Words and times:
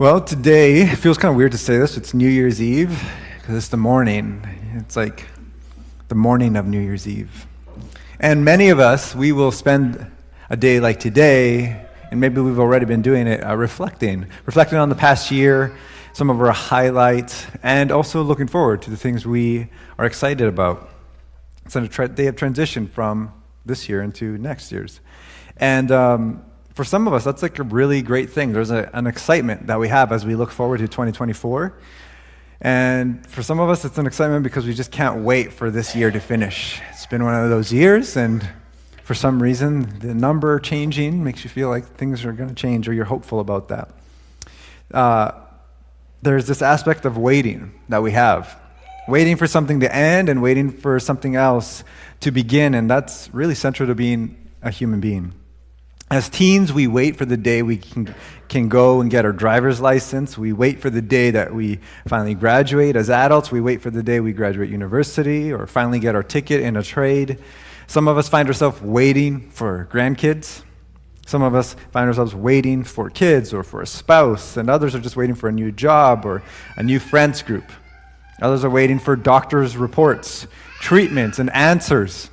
Well, 0.00 0.22
today 0.22 0.80
it 0.80 0.96
feels 0.96 1.18
kind 1.18 1.28
of 1.30 1.36
weird 1.36 1.52
to 1.52 1.58
say 1.58 1.76
this. 1.76 1.98
It's 1.98 2.14
New 2.14 2.26
Year's 2.26 2.62
Eve 2.62 3.06
because 3.38 3.54
it's 3.54 3.68
the 3.68 3.76
morning. 3.76 4.42
It's 4.76 4.96
like 4.96 5.26
the 6.08 6.14
morning 6.14 6.56
of 6.56 6.66
New 6.66 6.80
Year's 6.80 7.06
Eve. 7.06 7.46
And 8.18 8.42
many 8.42 8.70
of 8.70 8.78
us, 8.78 9.14
we 9.14 9.32
will 9.32 9.52
spend 9.52 10.10
a 10.48 10.56
day 10.56 10.80
like 10.80 11.00
today, 11.00 11.86
and 12.10 12.18
maybe 12.18 12.40
we've 12.40 12.58
already 12.58 12.86
been 12.86 13.02
doing 13.02 13.26
it, 13.26 13.44
uh, 13.44 13.54
reflecting, 13.54 14.26
reflecting 14.46 14.78
on 14.78 14.88
the 14.88 14.94
past 14.94 15.30
year, 15.30 15.76
some 16.14 16.30
of 16.30 16.40
our 16.40 16.50
highlights, 16.50 17.46
and 17.62 17.92
also 17.92 18.22
looking 18.22 18.46
forward 18.46 18.80
to 18.80 18.90
the 18.90 18.96
things 18.96 19.26
we 19.26 19.68
are 19.98 20.06
excited 20.06 20.48
about. 20.48 20.88
It's 21.66 21.76
a 21.76 21.86
tra- 21.86 22.08
day 22.08 22.28
of 22.28 22.36
transition 22.36 22.86
from 22.86 23.34
this 23.66 23.86
year 23.86 24.00
into 24.00 24.38
next 24.38 24.72
year's. 24.72 25.00
And 25.58 25.92
um, 25.92 26.42
for 26.74 26.84
some 26.84 27.06
of 27.06 27.12
us, 27.12 27.24
that's 27.24 27.42
like 27.42 27.58
a 27.58 27.62
really 27.62 28.02
great 28.02 28.30
thing. 28.30 28.52
There's 28.52 28.70
a, 28.70 28.90
an 28.92 29.06
excitement 29.06 29.66
that 29.66 29.78
we 29.78 29.88
have 29.88 30.12
as 30.12 30.24
we 30.24 30.34
look 30.34 30.50
forward 30.50 30.78
to 30.78 30.88
2024. 30.88 31.74
And 32.62 33.26
for 33.26 33.42
some 33.42 33.58
of 33.58 33.70
us, 33.70 33.84
it's 33.84 33.98
an 33.98 34.06
excitement 34.06 34.44
because 34.44 34.66
we 34.66 34.74
just 34.74 34.92
can't 34.92 35.24
wait 35.24 35.52
for 35.52 35.70
this 35.70 35.96
year 35.96 36.10
to 36.10 36.20
finish. 36.20 36.80
It's 36.90 37.06
been 37.06 37.24
one 37.24 37.34
of 37.34 37.48
those 37.48 37.72
years, 37.72 38.16
and 38.16 38.46
for 39.02 39.14
some 39.14 39.42
reason, 39.42 39.98
the 40.00 40.14
number 40.14 40.58
changing 40.58 41.24
makes 41.24 41.42
you 41.42 41.50
feel 41.50 41.68
like 41.68 41.86
things 41.86 42.24
are 42.24 42.32
going 42.32 42.50
to 42.50 42.54
change, 42.54 42.88
or 42.88 42.92
you're 42.92 43.06
hopeful 43.06 43.40
about 43.40 43.68
that. 43.68 43.90
Uh, 44.92 45.32
there's 46.22 46.46
this 46.46 46.60
aspect 46.60 47.06
of 47.06 47.16
waiting 47.16 47.72
that 47.88 48.02
we 48.02 48.12
have 48.12 48.60
waiting 49.10 49.36
for 49.36 49.46
something 49.46 49.80
to 49.80 49.94
end 49.94 50.28
and 50.28 50.40
waiting 50.40 50.70
for 50.70 50.98
something 51.00 51.34
else 51.34 51.82
to 52.20 52.30
begin, 52.30 52.74
and 52.74 52.88
that's 52.88 53.28
really 53.34 53.54
central 53.54 53.86
to 53.88 53.94
being 53.94 54.36
a 54.62 54.70
human 54.70 55.00
being. 55.00 55.32
As 56.12 56.28
teens, 56.28 56.72
we 56.72 56.88
wait 56.88 57.14
for 57.14 57.24
the 57.24 57.36
day 57.36 57.62
we 57.62 57.76
can, 57.76 58.12
can 58.48 58.68
go 58.68 59.00
and 59.00 59.08
get 59.08 59.24
our 59.24 59.32
driver's 59.32 59.80
license. 59.80 60.36
We 60.36 60.52
wait 60.52 60.80
for 60.80 60.90
the 60.90 61.00
day 61.00 61.30
that 61.30 61.54
we 61.54 61.78
finally 62.08 62.34
graduate. 62.34 62.96
As 62.96 63.08
adults, 63.08 63.52
we 63.52 63.60
wait 63.60 63.80
for 63.80 63.90
the 63.90 64.02
day 64.02 64.18
we 64.18 64.32
graduate 64.32 64.70
university 64.70 65.52
or 65.52 65.68
finally 65.68 66.00
get 66.00 66.16
our 66.16 66.24
ticket 66.24 66.62
in 66.62 66.76
a 66.76 66.82
trade. 66.82 67.38
Some 67.86 68.08
of 68.08 68.18
us 68.18 68.28
find 68.28 68.48
ourselves 68.48 68.82
waiting 68.82 69.50
for 69.50 69.88
grandkids. 69.92 70.62
Some 71.26 71.42
of 71.42 71.54
us 71.54 71.76
find 71.92 72.08
ourselves 72.08 72.34
waiting 72.34 72.82
for 72.82 73.08
kids 73.08 73.54
or 73.54 73.62
for 73.62 73.80
a 73.80 73.86
spouse, 73.86 74.56
and 74.56 74.68
others 74.68 74.96
are 74.96 75.00
just 75.00 75.14
waiting 75.14 75.36
for 75.36 75.48
a 75.48 75.52
new 75.52 75.70
job 75.70 76.26
or 76.26 76.42
a 76.76 76.82
new 76.82 76.98
friends 76.98 77.40
group. 77.40 77.70
Others 78.42 78.64
are 78.64 78.70
waiting 78.70 78.98
for 78.98 79.14
doctors' 79.14 79.76
reports, 79.76 80.48
treatments, 80.80 81.38
and 81.38 81.50
answers 81.50 82.30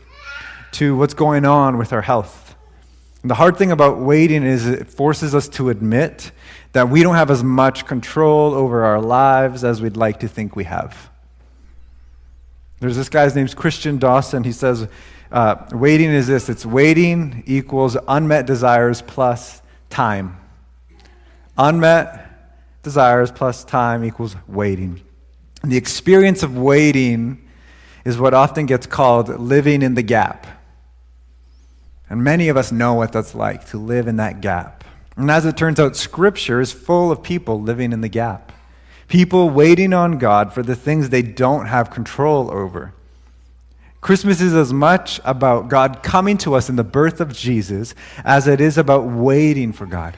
to 0.72 0.98
what's 0.98 1.14
going 1.14 1.46
on 1.46 1.78
with 1.78 1.94
our 1.94 2.02
health. 2.02 2.47
The 3.28 3.36
hard 3.36 3.58
thing 3.58 3.74
about 3.74 4.00
waiting 4.00 4.44
is 4.44 4.66
it 4.68 4.88
forces 4.88 5.36
us 5.36 5.50
to 5.50 5.70
admit 5.70 6.32
that 6.72 6.88
we 6.88 7.04
don't 7.04 7.16
have 7.16 7.30
as 7.30 7.44
much 7.44 7.86
control 7.86 8.54
over 8.54 8.86
our 8.86 9.02
lives 9.02 9.66
as 9.66 9.82
we'd 9.82 9.98
like 9.98 10.22
to 10.22 10.30
think 10.30 10.56
we 10.56 10.64
have. 10.64 11.10
There's 12.80 12.96
this 12.96 13.10
guy's 13.10 13.36
name's 13.36 13.54
Christian 13.54 13.98
Dawson. 13.98 14.46
He 14.46 14.54
says, 14.54 14.88
uh, 15.30 15.56
waiting 15.74 16.10
is 16.10 16.28
this 16.28 16.48
it's 16.48 16.66
waiting 16.66 17.44
equals 17.46 17.98
unmet 18.08 18.46
desires 18.46 19.02
plus 19.02 19.62
time. 19.90 20.38
Unmet 21.58 22.82
desires 22.82 23.30
plus 23.30 23.66
time 23.66 24.06
equals 24.06 24.38
waiting. 24.48 25.02
And 25.64 25.70
the 25.70 25.78
experience 25.78 26.44
of 26.44 26.58
waiting 26.58 27.46
is 28.06 28.18
what 28.18 28.34
often 28.34 28.68
gets 28.68 28.88
called 28.88 29.28
living 29.28 29.82
in 29.82 29.96
the 29.96 30.04
gap. 30.04 30.48
And 32.10 32.24
many 32.24 32.48
of 32.48 32.58
us 32.58 32.72
know 32.72 32.94
what 32.94 33.12
that's 33.12 33.36
like 33.36 33.68
to 33.70 33.78
live 33.78 34.08
in 34.08 34.16
that 34.18 34.42
gap. 34.42 34.84
And 35.16 35.30
as 35.32 35.46
it 35.46 35.58
turns 35.58 35.80
out, 35.80 35.96
Scripture 35.96 36.62
is 36.62 36.72
full 36.72 37.12
of 37.12 37.24
people 37.24 37.62
living 37.62 37.92
in 37.92 38.02
the 38.02 38.10
gap. 38.10 38.52
People 39.08 39.50
waiting 39.50 39.94
on 39.94 40.18
God 40.18 40.54
for 40.54 40.62
the 40.62 40.76
things 40.76 41.10
they 41.10 41.22
don't 41.22 41.66
have 41.66 41.90
control 41.90 42.52
over. 42.52 42.94
Christmas 44.00 44.40
is 44.42 44.54
as 44.54 44.72
much 44.72 45.20
about 45.26 45.70
God 45.70 46.04
coming 46.04 46.38
to 46.40 46.54
us 46.54 46.70
in 46.70 46.76
the 46.76 46.84
birth 46.84 47.20
of 47.20 47.34
Jesus 47.34 47.96
as 48.24 48.48
it 48.48 48.62
is 48.62 48.78
about 48.78 49.06
waiting 49.06 49.74
for 49.74 49.86
God. 49.86 50.16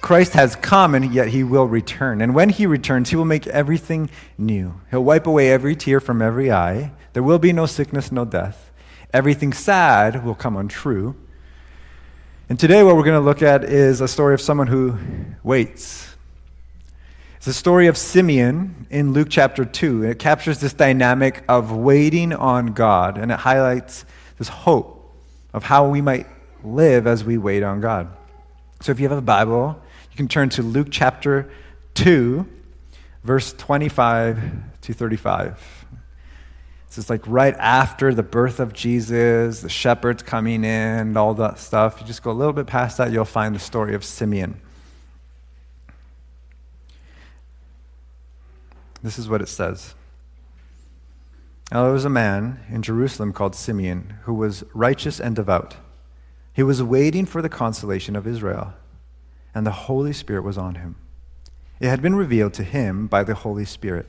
Christ 0.00 0.32
has 0.32 0.56
come 0.56 0.94
and 0.94 1.12
yet 1.12 1.28
he 1.28 1.44
will 1.44 1.66
return. 1.66 2.22
And 2.22 2.34
when 2.34 2.48
he 2.48 2.66
returns, 2.66 3.10
he 3.10 3.16
will 3.16 3.26
make 3.26 3.46
everything 3.48 4.08
new. 4.38 4.80
He'll 4.90 5.04
wipe 5.04 5.26
away 5.26 5.50
every 5.50 5.76
tear 5.76 6.00
from 6.00 6.22
every 6.22 6.50
eye. 6.50 6.92
There 7.12 7.22
will 7.22 7.38
be 7.38 7.52
no 7.52 7.66
sickness, 7.66 8.10
no 8.10 8.24
death 8.24 8.69
everything 9.12 9.52
sad 9.52 10.24
will 10.24 10.34
come 10.34 10.56
untrue. 10.56 11.14
And 12.48 12.58
today, 12.58 12.82
what 12.82 12.96
we're 12.96 13.04
going 13.04 13.20
to 13.20 13.24
look 13.24 13.42
at 13.42 13.64
is 13.64 14.00
a 14.00 14.08
story 14.08 14.34
of 14.34 14.40
someone 14.40 14.66
who 14.66 14.98
waits. 15.42 16.16
It's 17.36 17.46
the 17.46 17.52
story 17.52 17.86
of 17.86 17.96
Simeon 17.96 18.86
in 18.90 19.12
Luke 19.12 19.28
chapter 19.30 19.64
2. 19.64 20.02
and 20.02 20.12
It 20.12 20.18
captures 20.18 20.58
this 20.58 20.72
dynamic 20.72 21.44
of 21.48 21.72
waiting 21.72 22.32
on 22.32 22.66
God, 22.66 23.18
and 23.18 23.30
it 23.30 23.38
highlights 23.38 24.04
this 24.38 24.48
hope 24.48 25.14
of 25.54 25.64
how 25.64 25.88
we 25.88 26.00
might 26.00 26.26
live 26.62 27.06
as 27.06 27.24
we 27.24 27.38
wait 27.38 27.62
on 27.62 27.80
God. 27.80 28.08
So, 28.80 28.92
if 28.92 29.00
you 29.00 29.08
have 29.08 29.16
a 29.16 29.22
Bible, 29.22 29.80
you 30.10 30.16
can 30.16 30.28
turn 30.28 30.48
to 30.50 30.62
Luke 30.62 30.88
chapter 30.90 31.50
2, 31.94 32.46
verse 33.22 33.52
25 33.52 34.40
to 34.82 34.92
35. 34.92 35.86
So 36.90 36.98
it's 36.98 37.08
like 37.08 37.22
right 37.24 37.54
after 37.56 38.12
the 38.12 38.24
birth 38.24 38.58
of 38.58 38.72
Jesus, 38.72 39.60
the 39.60 39.68
shepherds 39.68 40.24
coming 40.24 40.64
in, 40.64 41.16
all 41.16 41.34
that 41.34 41.60
stuff. 41.60 41.98
You 42.00 42.06
just 42.06 42.20
go 42.20 42.32
a 42.32 42.32
little 42.32 42.52
bit 42.52 42.66
past 42.66 42.98
that, 42.98 43.12
you'll 43.12 43.24
find 43.24 43.54
the 43.54 43.60
story 43.60 43.94
of 43.94 44.04
Simeon. 44.04 44.60
This 49.04 49.20
is 49.20 49.28
what 49.28 49.40
it 49.40 49.48
says. 49.48 49.94
Now 51.70 51.84
there 51.84 51.92
was 51.92 52.04
a 52.04 52.10
man 52.10 52.58
in 52.68 52.82
Jerusalem 52.82 53.32
called 53.32 53.54
Simeon 53.54 54.16
who 54.22 54.34
was 54.34 54.64
righteous 54.74 55.20
and 55.20 55.36
devout. 55.36 55.76
He 56.52 56.64
was 56.64 56.82
waiting 56.82 57.24
for 57.24 57.40
the 57.40 57.48
consolation 57.48 58.16
of 58.16 58.26
Israel, 58.26 58.74
and 59.54 59.64
the 59.64 59.70
Holy 59.70 60.12
Spirit 60.12 60.42
was 60.42 60.58
on 60.58 60.74
him. 60.74 60.96
It 61.78 61.88
had 61.88 62.02
been 62.02 62.16
revealed 62.16 62.52
to 62.54 62.64
him 62.64 63.06
by 63.06 63.22
the 63.22 63.36
Holy 63.36 63.64
Spirit 63.64 64.08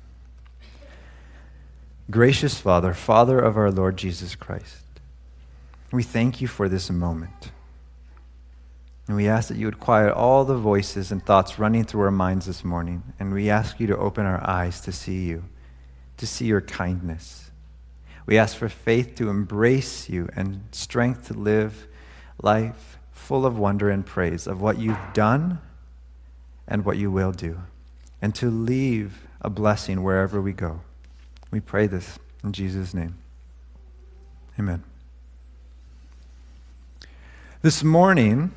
Gracious 2.09 2.59
Father, 2.59 2.93
Father 2.93 3.39
of 3.39 3.55
our 3.55 3.71
Lord 3.71 3.95
Jesus 3.95 4.35
Christ, 4.35 4.83
we 5.91 6.03
thank 6.03 6.41
you 6.41 6.47
for 6.47 6.67
this 6.67 6.89
moment. 6.89 7.51
And 9.07 9.15
we 9.15 9.27
ask 9.27 9.49
that 9.49 9.57
you 9.57 9.65
would 9.65 9.79
quiet 9.79 10.13
all 10.13 10.45
the 10.45 10.55
voices 10.55 11.11
and 11.11 11.25
thoughts 11.25 11.59
running 11.59 11.83
through 11.83 12.01
our 12.01 12.11
minds 12.11 12.45
this 12.45 12.63
morning. 12.63 13.03
And 13.19 13.33
we 13.33 13.49
ask 13.49 13.79
you 13.79 13.87
to 13.87 13.97
open 13.97 14.25
our 14.25 14.45
eyes 14.47 14.81
to 14.81 14.91
see 14.91 15.25
you, 15.25 15.43
to 16.17 16.25
see 16.25 16.45
your 16.45 16.61
kindness. 16.61 17.51
We 18.25 18.37
ask 18.37 18.55
for 18.55 18.69
faith 18.69 19.15
to 19.15 19.29
embrace 19.29 20.09
you 20.09 20.29
and 20.35 20.63
strength 20.71 21.27
to 21.27 21.33
live 21.33 21.87
life 22.41 22.97
full 23.11 23.45
of 23.45 23.57
wonder 23.57 23.89
and 23.89 24.05
praise 24.05 24.47
of 24.47 24.61
what 24.61 24.79
you've 24.79 25.13
done 25.13 25.59
and 26.67 26.85
what 26.85 26.97
you 26.97 27.11
will 27.11 27.31
do, 27.31 27.59
and 28.21 28.33
to 28.35 28.49
leave 28.49 29.27
a 29.41 29.49
blessing 29.49 30.03
wherever 30.03 30.41
we 30.41 30.53
go. 30.53 30.81
We 31.51 31.59
pray 31.59 31.87
this 31.87 32.17
in 32.43 32.53
Jesus' 32.53 32.93
name. 32.93 33.15
Amen. 34.57 34.83
This 37.61 37.83
morning, 37.83 38.51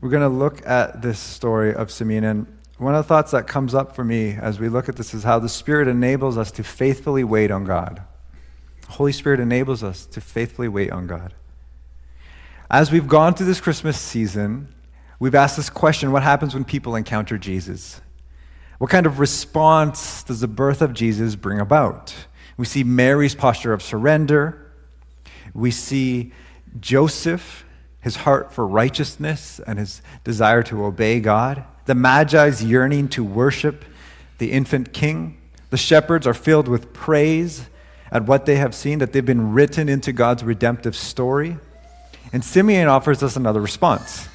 we're 0.00 0.10
going 0.10 0.22
to 0.22 0.28
look 0.28 0.66
at 0.66 1.00
this 1.00 1.18
story 1.18 1.72
of 1.72 1.90
Simeon. 1.90 2.24
And 2.24 2.58
one 2.78 2.94
of 2.94 3.04
the 3.04 3.08
thoughts 3.08 3.30
that 3.30 3.46
comes 3.46 3.74
up 3.74 3.94
for 3.94 4.02
me 4.02 4.32
as 4.32 4.58
we 4.58 4.68
look 4.68 4.88
at 4.88 4.96
this 4.96 5.14
is 5.14 5.22
how 5.22 5.38
the 5.38 5.48
Spirit 5.48 5.86
enables 5.86 6.36
us 6.36 6.50
to 6.52 6.64
faithfully 6.64 7.22
wait 7.22 7.50
on 7.52 7.64
God. 7.64 8.02
The 8.86 8.92
Holy 8.92 9.12
Spirit 9.12 9.38
enables 9.38 9.84
us 9.84 10.04
to 10.06 10.20
faithfully 10.20 10.68
wait 10.68 10.90
on 10.90 11.06
God. 11.06 11.32
As 12.68 12.90
we've 12.90 13.06
gone 13.06 13.34
through 13.34 13.46
this 13.46 13.60
Christmas 13.60 13.96
season, 13.96 14.74
we've 15.20 15.34
asked 15.34 15.56
this 15.56 15.70
question 15.70 16.10
what 16.10 16.24
happens 16.24 16.54
when 16.54 16.64
people 16.64 16.96
encounter 16.96 17.38
Jesus? 17.38 18.00
What 18.82 18.90
kind 18.90 19.06
of 19.06 19.20
response 19.20 20.24
does 20.24 20.40
the 20.40 20.48
birth 20.48 20.82
of 20.82 20.92
Jesus 20.92 21.36
bring 21.36 21.60
about? 21.60 22.12
We 22.56 22.66
see 22.66 22.82
Mary's 22.82 23.32
posture 23.32 23.72
of 23.72 23.80
surrender. 23.80 24.72
We 25.54 25.70
see 25.70 26.32
Joseph, 26.80 27.64
his 28.00 28.16
heart 28.16 28.52
for 28.52 28.66
righteousness 28.66 29.60
and 29.68 29.78
his 29.78 30.02
desire 30.24 30.64
to 30.64 30.84
obey 30.84 31.20
God 31.20 31.62
the 31.84 31.94
Magi's 31.94 32.64
yearning 32.64 33.06
to 33.10 33.22
worship 33.22 33.84
the 34.38 34.50
infant 34.50 34.92
king. 34.92 35.40
The 35.70 35.76
shepherds 35.76 36.26
are 36.26 36.34
filled 36.34 36.66
with 36.66 36.92
praise 36.92 37.68
at 38.10 38.24
what 38.24 38.46
they 38.46 38.56
have 38.56 38.74
seen, 38.74 38.98
that 38.98 39.12
they've 39.12 39.24
been 39.24 39.52
written 39.52 39.88
into 39.88 40.12
God's 40.12 40.42
redemptive 40.42 40.96
story. 40.96 41.56
And 42.32 42.44
Simeon 42.44 42.88
offers 42.88 43.22
us 43.22 43.36
another 43.36 43.60
response 43.60 44.28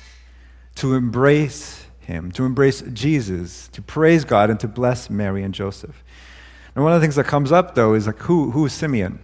to 0.75 0.95
embrace 0.95 1.86
him, 2.07 2.31
to 2.31 2.45
embrace 2.45 2.81
Jesus, 2.93 3.67
to 3.69 3.81
praise 3.81 4.23
God, 4.23 4.49
and 4.49 4.59
to 4.61 4.67
bless 4.67 5.09
Mary 5.09 5.43
and 5.43 5.53
Joseph. 5.53 6.03
And 6.73 6.83
one 6.83 6.93
of 6.93 7.01
the 7.01 7.05
things 7.05 7.15
that 7.15 7.25
comes 7.25 7.51
up, 7.51 7.75
though, 7.75 7.93
is 7.93 8.07
like, 8.07 8.19
who, 8.19 8.51
who 8.51 8.65
is 8.65 8.73
Simeon? 8.73 9.19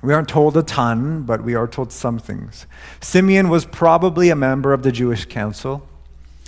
We 0.00 0.14
aren't 0.14 0.28
told 0.28 0.56
a 0.56 0.62
ton, 0.62 1.22
but 1.22 1.42
we 1.42 1.56
are 1.56 1.66
told 1.66 1.90
some 1.90 2.18
things. 2.18 2.66
Simeon 3.00 3.48
was 3.48 3.64
probably 3.64 4.30
a 4.30 4.36
member 4.36 4.72
of 4.72 4.82
the 4.82 4.92
Jewish 4.92 5.26
council. 5.26 5.86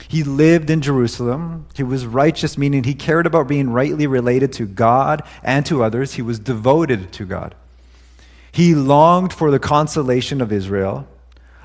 He 0.08 0.22
lived 0.22 0.70
in 0.70 0.80
Jerusalem. 0.80 1.66
He 1.74 1.82
was 1.82 2.06
righteous, 2.06 2.56
meaning 2.56 2.84
he 2.84 2.94
cared 2.94 3.26
about 3.26 3.48
being 3.48 3.70
rightly 3.70 4.06
related 4.06 4.52
to 4.54 4.66
God 4.66 5.22
and 5.42 5.66
to 5.66 5.82
others. 5.82 6.14
He 6.14 6.22
was 6.22 6.38
devoted 6.38 7.12
to 7.14 7.24
God. 7.24 7.54
He 8.52 8.74
longed 8.74 9.32
for 9.32 9.50
the 9.50 9.58
consolation 9.58 10.40
of 10.40 10.52
Israel. 10.52 11.08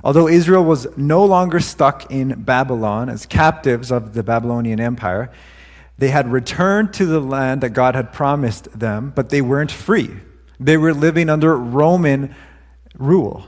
Although 0.04 0.28
Israel 0.28 0.64
was 0.64 0.88
no 0.98 1.26
longer 1.26 1.60
stuck 1.60 2.12
in 2.12 2.44
Babylon 2.44 3.10
as 3.10 3.26
captives 3.26 3.92
of 3.92 4.14
the 4.14 4.24
Babylonian 4.24 4.80
Empire, 4.80 5.32
they 5.98 6.10
had 6.10 6.32
returned 6.32 6.94
to 6.96 7.06
the 7.06 7.20
land 7.20 7.62
that 7.62 7.72
God 7.72 7.96
had 7.96 8.14
promised 8.14 8.78
them, 8.78 9.12
but 9.16 9.30
they 9.30 9.42
weren't 9.42 9.72
free. 9.72 10.12
They 10.60 10.78
were 10.78 10.94
living 10.94 11.30
under 11.30 11.58
Roman 11.58 12.36
rule. 12.98 13.46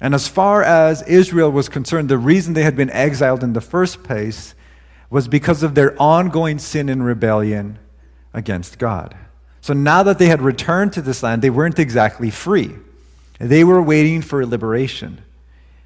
And 0.00 0.14
as 0.14 0.28
far 0.28 0.62
as 0.62 1.02
Israel 1.02 1.50
was 1.50 1.68
concerned, 1.68 2.08
the 2.08 2.18
reason 2.18 2.54
they 2.54 2.62
had 2.62 2.76
been 2.76 2.90
exiled 2.90 3.42
in 3.42 3.54
the 3.54 3.60
first 3.60 4.02
place 4.02 4.54
was 5.10 5.26
because 5.26 5.62
of 5.62 5.74
their 5.74 6.00
ongoing 6.00 6.58
sin 6.58 6.88
and 6.88 7.04
rebellion 7.04 7.78
against 8.34 8.78
God. 8.78 9.16
So 9.60 9.72
now 9.72 10.02
that 10.02 10.18
they 10.18 10.26
had 10.26 10.42
returned 10.42 10.92
to 10.92 11.02
this 11.02 11.22
land, 11.22 11.42
they 11.42 11.50
weren't 11.50 11.78
exactly 11.78 12.30
free. 12.30 12.74
They 13.38 13.64
were 13.64 13.82
waiting 13.82 14.22
for 14.22 14.44
liberation 14.46 15.22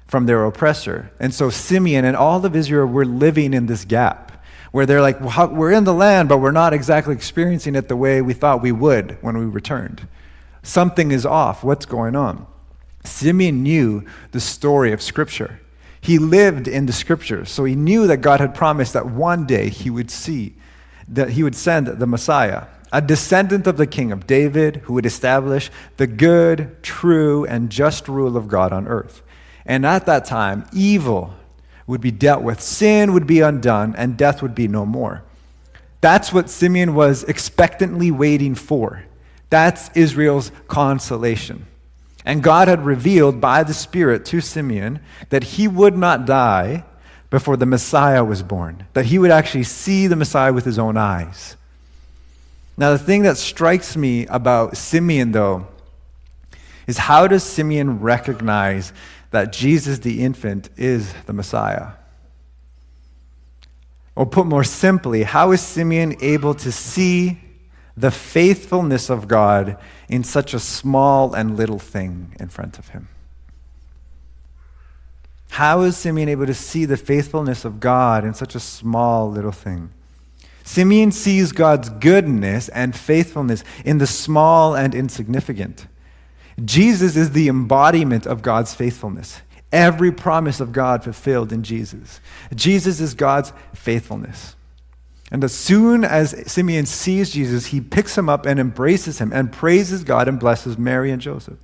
from 0.07 0.25
their 0.25 0.45
oppressor. 0.45 1.11
And 1.19 1.33
so 1.33 1.49
Simeon 1.49 2.05
and 2.05 2.15
all 2.15 2.45
of 2.45 2.55
Israel 2.55 2.85
were 2.87 3.05
living 3.05 3.53
in 3.53 3.65
this 3.65 3.85
gap 3.85 4.43
where 4.71 4.85
they're 4.87 5.01
like, 5.01 5.21
well, 5.21 5.49
we're 5.49 5.71
in 5.71 5.83
the 5.83 5.93
land, 5.93 6.27
but 6.27 6.39
we're 6.39 6.51
not 6.51 6.73
exactly 6.73 7.13
experiencing 7.13 7.75
it 7.75 7.87
the 7.87 7.95
way 7.95 8.21
we 8.21 8.33
thought 8.33 8.61
we 8.61 8.71
would 8.71 9.17
when 9.21 9.37
we 9.37 9.45
returned. 9.45 10.07
Something 10.63 11.11
is 11.11 11.25
off. 11.25 11.63
What's 11.63 11.85
going 11.85 12.15
on? 12.15 12.47
Simeon 13.05 13.61
knew 13.61 14.03
the 14.31 14.39
story 14.39 14.91
of 14.91 15.01
Scripture. 15.01 15.59
He 16.01 16.17
lived 16.17 16.67
in 16.67 16.85
the 16.85 16.93
Scriptures, 16.93 17.51
so 17.51 17.65
he 17.65 17.75
knew 17.75 18.07
that 18.07 18.17
God 18.17 18.39
had 18.39 18.55
promised 18.55 18.93
that 18.93 19.05
one 19.05 19.45
day 19.45 19.69
he 19.69 19.89
would 19.89 20.09
see, 20.09 20.55
that 21.07 21.29
he 21.29 21.43
would 21.43 21.55
send 21.55 21.87
the 21.87 22.07
Messiah, 22.07 22.63
a 22.91 23.01
descendant 23.01 23.67
of 23.67 23.77
the 23.77 23.87
king 23.87 24.11
of 24.11 24.27
David 24.27 24.77
who 24.77 24.93
would 24.93 25.05
establish 25.05 25.69
the 25.97 26.07
good, 26.07 26.81
true, 26.83 27.45
and 27.45 27.69
just 27.69 28.07
rule 28.07 28.37
of 28.37 28.47
God 28.47 28.73
on 28.73 28.87
earth. 28.87 29.21
And 29.65 29.85
at 29.85 30.05
that 30.05 30.25
time, 30.25 30.65
evil 30.73 31.33
would 31.87 32.01
be 32.01 32.11
dealt 32.11 32.41
with, 32.41 32.61
sin 32.61 33.13
would 33.13 33.27
be 33.27 33.41
undone, 33.41 33.95
and 33.97 34.17
death 34.17 34.41
would 34.41 34.55
be 34.55 34.67
no 34.67 34.85
more. 34.85 35.23
That's 36.01 36.33
what 36.33 36.49
Simeon 36.49 36.95
was 36.95 37.23
expectantly 37.23 38.11
waiting 38.11 38.55
for. 38.55 39.03
That's 39.49 39.89
Israel's 39.95 40.51
consolation. 40.67 41.65
And 42.25 42.41
God 42.41 42.67
had 42.67 42.85
revealed 42.85 43.41
by 43.41 43.63
the 43.63 43.73
Spirit 43.73 44.25
to 44.25 44.41
Simeon 44.41 44.99
that 45.29 45.43
he 45.43 45.67
would 45.67 45.97
not 45.97 46.25
die 46.25 46.85
before 47.29 47.57
the 47.57 47.65
Messiah 47.65 48.23
was 48.23 48.43
born, 48.43 48.85
that 48.93 49.05
he 49.05 49.17
would 49.17 49.31
actually 49.31 49.63
see 49.63 50.07
the 50.07 50.15
Messiah 50.15 50.53
with 50.53 50.65
his 50.65 50.79
own 50.79 50.97
eyes. 50.97 51.57
Now, 52.77 52.91
the 52.91 52.99
thing 52.99 53.23
that 53.23 53.37
strikes 53.37 53.95
me 53.95 54.25
about 54.27 54.77
Simeon, 54.77 55.31
though, 55.31 55.67
is 56.87 56.97
how 56.97 57.27
does 57.27 57.43
Simeon 57.43 57.99
recognize 57.99 58.93
that 59.33 59.51
Jesus 59.51 59.99
the 59.99 60.23
infant 60.23 60.69
is 60.77 61.13
the 61.25 61.33
Messiah? 61.33 61.89
Or 64.15 64.25
put 64.25 64.47
more 64.47 64.63
simply, 64.63 65.23
how 65.23 65.51
is 65.51 65.61
Simeon 65.61 66.15
able 66.21 66.53
to 66.55 66.71
see 66.71 67.39
the 67.95 68.11
faithfulness 68.11 69.09
of 69.09 69.27
God 69.27 69.77
in 70.09 70.23
such 70.23 70.53
a 70.53 70.59
small 70.59 71.33
and 71.33 71.57
little 71.57 71.79
thing 71.79 72.35
in 72.39 72.49
front 72.49 72.79
of 72.79 72.89
him. 72.89 73.07
How 75.51 75.81
is 75.81 75.95
Simeon 75.95 76.29
able 76.29 76.47
to 76.47 76.53
see 76.53 76.85
the 76.85 76.97
faithfulness 76.97 77.63
of 77.63 77.79
God 77.79 78.25
in 78.25 78.33
such 78.33 78.55
a 78.55 78.59
small 78.59 79.29
little 79.29 79.51
thing? 79.51 79.91
Simeon 80.63 81.11
sees 81.11 81.51
God's 81.51 81.89
goodness 81.89 82.69
and 82.69 82.95
faithfulness 82.95 83.63
in 83.85 83.99
the 83.99 84.07
small 84.07 84.75
and 84.75 84.95
insignificant. 84.95 85.85
Jesus 86.63 87.15
is 87.15 87.31
the 87.31 87.47
embodiment 87.47 88.25
of 88.25 88.41
God's 88.41 88.73
faithfulness. 88.73 89.41
Every 89.71 90.11
promise 90.11 90.59
of 90.59 90.71
God 90.71 91.03
fulfilled 91.03 91.51
in 91.51 91.63
Jesus. 91.63 92.21
Jesus 92.53 92.99
is 92.99 93.15
God's 93.15 93.53
faithfulness. 93.73 94.55
And 95.31 95.43
as 95.43 95.53
soon 95.53 96.03
as 96.03 96.51
Simeon 96.51 96.85
sees 96.85 97.31
Jesus, 97.31 97.67
he 97.67 97.81
picks 97.81 98.15
him 98.15 98.29
up 98.29 98.45
and 98.45 98.59
embraces 98.59 99.17
him 99.17 99.33
and 99.33 99.51
praises 99.51 100.03
God 100.03 100.27
and 100.27 100.39
blesses 100.39 100.77
Mary 100.77 101.09
and 101.09 101.19
Joseph. 101.19 101.57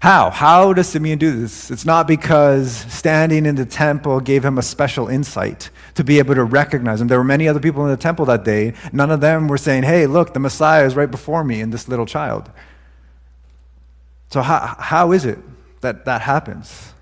How? 0.00 0.30
How 0.30 0.72
does 0.72 0.88
Simeon 0.88 1.18
do 1.18 1.40
this? 1.40 1.70
It's 1.70 1.84
not 1.84 2.06
because 2.08 2.72
standing 2.92 3.46
in 3.46 3.54
the 3.56 3.66
temple 3.66 4.20
gave 4.20 4.44
him 4.44 4.58
a 4.58 4.62
special 4.62 5.08
insight 5.08 5.70
to 5.94 6.04
be 6.04 6.18
able 6.18 6.36
to 6.36 6.44
recognize 6.44 7.00
him. 7.00 7.08
There 7.08 7.18
were 7.18 7.24
many 7.24 7.48
other 7.48 7.60
people 7.60 7.84
in 7.84 7.90
the 7.90 7.96
temple 7.96 8.24
that 8.26 8.44
day. 8.44 8.74
None 8.92 9.10
of 9.10 9.20
them 9.20 9.48
were 9.48 9.58
saying, 9.58 9.84
hey, 9.84 10.06
look, 10.06 10.34
the 10.34 10.40
Messiah 10.40 10.84
is 10.84 10.96
right 10.96 11.10
before 11.10 11.42
me 11.42 11.60
in 11.60 11.70
this 11.70 11.88
little 11.88 12.06
child. 12.06 12.50
So, 14.28 14.42
how, 14.42 14.76
how 14.78 15.12
is 15.12 15.24
it 15.24 15.38
that 15.80 16.04
that 16.04 16.22
happens? 16.22 16.92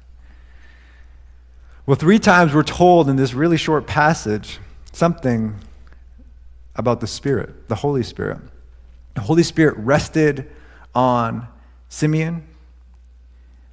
Well, 1.86 1.96
three 1.96 2.18
times 2.18 2.52
we're 2.54 2.62
told 2.62 3.08
in 3.08 3.16
this 3.16 3.32
really 3.34 3.56
short 3.56 3.86
passage 3.86 4.58
something 4.92 5.54
about 6.74 7.00
the 7.00 7.06
Spirit, 7.06 7.68
the 7.68 7.76
Holy 7.76 8.02
Spirit. 8.02 8.38
The 9.14 9.20
Holy 9.22 9.42
Spirit 9.42 9.76
rested 9.78 10.50
on 10.94 11.48
Simeon. 11.88 12.44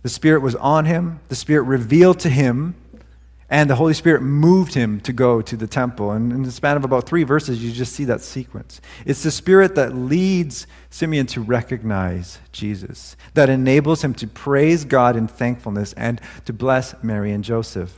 The 0.04 0.10
Spirit 0.10 0.42
was 0.42 0.56
on 0.56 0.86
him. 0.86 1.20
The 1.30 1.36
Spirit 1.36 1.64
revealed 1.64 2.20
to 2.20 2.30
him, 2.30 2.76
and 3.54 3.70
the 3.70 3.76
Holy 3.76 3.94
Spirit 3.94 4.24
moved 4.24 4.74
him 4.74 5.00
to 5.02 5.14
go 5.14 5.40
to 5.40 5.56
the 5.56 5.68
temple. 5.68 6.10
And 6.10 6.34
in 6.34 6.42
the 6.42 6.52
span 6.52 6.76
of 6.76 6.84
about 6.84 7.06
three 7.06 7.24
verses, 7.24 7.64
you 7.64 7.72
just 7.72 7.94
see 7.94 8.04
that 8.06 8.22
sequence. 8.22 8.82
It's 9.06 9.22
the 9.22 9.30
Spirit 9.30 9.76
that 9.76 9.96
leads 9.96 10.66
Simeon 10.90 11.28
to 11.28 11.42
recognize 11.42 12.40
Jesus, 12.52 13.16
that 13.36 13.52
enables 13.52 14.04
him 14.04 14.16
to 14.16 14.26
praise 14.26 14.86
God 14.86 15.16
in 15.16 15.28
thankfulness 15.28 15.94
and 15.94 16.20
to 16.46 16.52
bless 16.52 16.96
Mary 17.04 17.32
and 17.32 17.44
Joseph. 17.44 17.96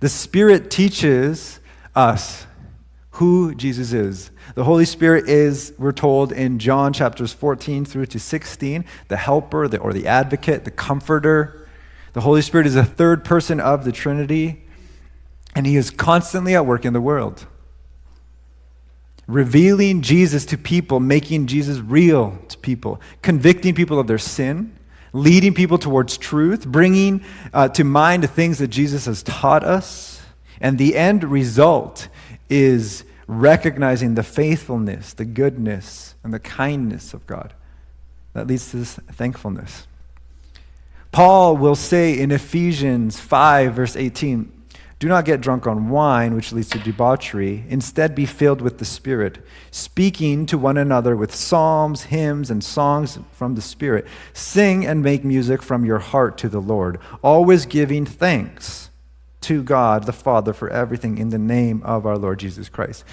The 0.00 0.10
Spirit 0.10 0.70
teaches 0.70 1.58
us 1.94 2.46
who 3.12 3.54
Jesus 3.54 3.94
is. 3.94 4.30
The 4.56 4.64
Holy 4.64 4.84
Spirit 4.84 5.26
is, 5.26 5.72
we're 5.78 5.92
told 5.92 6.32
in 6.32 6.58
John 6.58 6.92
chapters 6.92 7.32
14 7.32 7.86
through 7.86 8.06
to 8.06 8.20
16, 8.20 8.84
the 9.08 9.16
helper 9.16 9.68
the, 9.68 9.78
or 9.78 9.94
the 9.94 10.06
advocate, 10.06 10.66
the 10.66 10.70
comforter. 10.70 11.66
The 12.12 12.20
Holy 12.20 12.42
Spirit 12.42 12.66
is 12.66 12.76
a 12.76 12.84
third 12.84 13.24
person 13.24 13.58
of 13.58 13.86
the 13.86 13.92
Trinity, 13.92 14.64
and 15.56 15.64
he 15.66 15.76
is 15.76 15.90
constantly 15.90 16.54
at 16.54 16.66
work 16.66 16.84
in 16.84 16.92
the 16.92 17.00
world. 17.00 17.46
Revealing 19.26 20.02
Jesus 20.02 20.44
to 20.46 20.58
people, 20.58 21.00
making 21.00 21.46
Jesus 21.46 21.78
real 21.78 22.38
to 22.48 22.58
people, 22.58 23.00
convicting 23.22 23.74
people 23.74 23.98
of 23.98 24.06
their 24.06 24.18
sin, 24.18 24.76
leading 25.14 25.54
people 25.54 25.78
towards 25.78 26.18
truth, 26.18 26.66
bringing 26.66 27.24
uh, 27.54 27.68
to 27.70 27.84
mind 27.84 28.22
the 28.22 28.28
things 28.28 28.58
that 28.58 28.68
Jesus 28.68 29.06
has 29.06 29.22
taught 29.22 29.64
us. 29.64 30.20
And 30.60 30.76
the 30.76 30.94
end 30.94 31.24
result 31.24 32.08
is 32.50 33.04
recognizing 33.26 34.14
the 34.14 34.22
faithfulness, 34.22 35.14
the 35.14 35.24
goodness, 35.24 36.16
and 36.22 36.34
the 36.34 36.38
kindness 36.38 37.14
of 37.14 37.26
God. 37.26 37.54
That 38.34 38.46
leads 38.46 38.70
to 38.72 38.76
this 38.76 38.96
thankfulness. 39.12 39.86
Paul 41.12 41.56
will 41.56 41.76
say 41.76 42.18
in 42.18 42.30
Ephesians 42.30 43.18
5, 43.18 43.72
verse 43.72 43.96
18, 43.96 44.52
Do 44.98 45.08
not 45.08 45.26
get 45.26 45.42
drunk 45.42 45.66
on 45.66 45.90
wine, 45.90 46.34
which 46.34 46.52
leads 46.52 46.70
to 46.70 46.78
debauchery. 46.78 47.66
Instead, 47.68 48.14
be 48.14 48.24
filled 48.24 48.62
with 48.62 48.78
the 48.78 48.86
Spirit, 48.86 49.44
speaking 49.70 50.46
to 50.46 50.56
one 50.56 50.78
another 50.78 51.14
with 51.14 51.34
psalms, 51.34 52.04
hymns, 52.04 52.50
and 52.50 52.64
songs 52.64 53.18
from 53.32 53.56
the 53.56 53.60
Spirit. 53.60 54.06
Sing 54.32 54.86
and 54.86 55.02
make 55.02 55.22
music 55.22 55.62
from 55.62 55.84
your 55.84 55.98
heart 55.98 56.38
to 56.38 56.48
the 56.48 56.60
Lord, 56.62 56.98
always 57.22 57.66
giving 57.66 58.06
thanks 58.06 58.88
to 59.42 59.62
God 59.62 60.04
the 60.04 60.14
Father 60.14 60.54
for 60.54 60.70
everything 60.70 61.18
in 61.18 61.28
the 61.28 61.38
name 61.38 61.82
of 61.84 62.06
our 62.06 62.16
Lord 62.16 62.38
Jesus 62.38 62.70
Christ. 62.70 63.04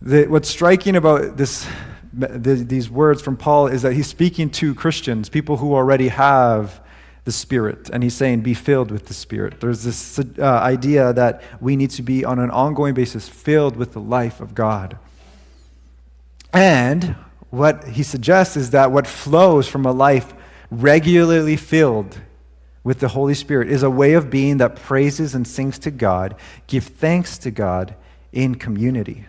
The, 0.00 0.26
what's 0.26 0.48
striking 0.48 0.96
about 0.96 1.36
this, 1.36 1.68
the, 2.14 2.54
these 2.54 2.88
words 2.88 3.20
from 3.20 3.36
Paul 3.36 3.66
is 3.66 3.82
that 3.82 3.92
he's 3.92 4.06
speaking 4.06 4.48
to 4.50 4.74
Christians, 4.74 5.28
people 5.28 5.58
who 5.58 5.74
already 5.74 6.08
have 6.08 6.80
the 7.28 7.32
Spirit. 7.32 7.90
And 7.90 8.02
he's 8.02 8.14
saying, 8.14 8.40
be 8.40 8.54
filled 8.54 8.90
with 8.90 9.04
the 9.04 9.12
Spirit. 9.12 9.60
There's 9.60 9.84
this 9.84 10.18
uh, 10.18 10.42
idea 10.42 11.12
that 11.12 11.42
we 11.60 11.76
need 11.76 11.90
to 11.90 12.02
be 12.02 12.24
on 12.24 12.38
an 12.38 12.50
ongoing 12.50 12.94
basis 12.94 13.28
filled 13.28 13.76
with 13.76 13.92
the 13.92 14.00
life 14.00 14.40
of 14.40 14.54
God. 14.54 14.96
And 16.54 17.16
what 17.50 17.84
he 17.88 18.02
suggests 18.02 18.56
is 18.56 18.70
that 18.70 18.92
what 18.92 19.06
flows 19.06 19.68
from 19.68 19.84
a 19.84 19.92
life 19.92 20.32
regularly 20.70 21.56
filled 21.56 22.18
with 22.82 23.00
the 23.00 23.08
Holy 23.08 23.34
Spirit 23.34 23.68
is 23.68 23.82
a 23.82 23.90
way 23.90 24.14
of 24.14 24.30
being 24.30 24.56
that 24.56 24.74
praises 24.74 25.34
and 25.34 25.46
sings 25.46 25.78
to 25.80 25.90
God, 25.90 26.34
give 26.66 26.84
thanks 26.84 27.36
to 27.36 27.50
God 27.50 27.94
in 28.32 28.54
community. 28.54 29.26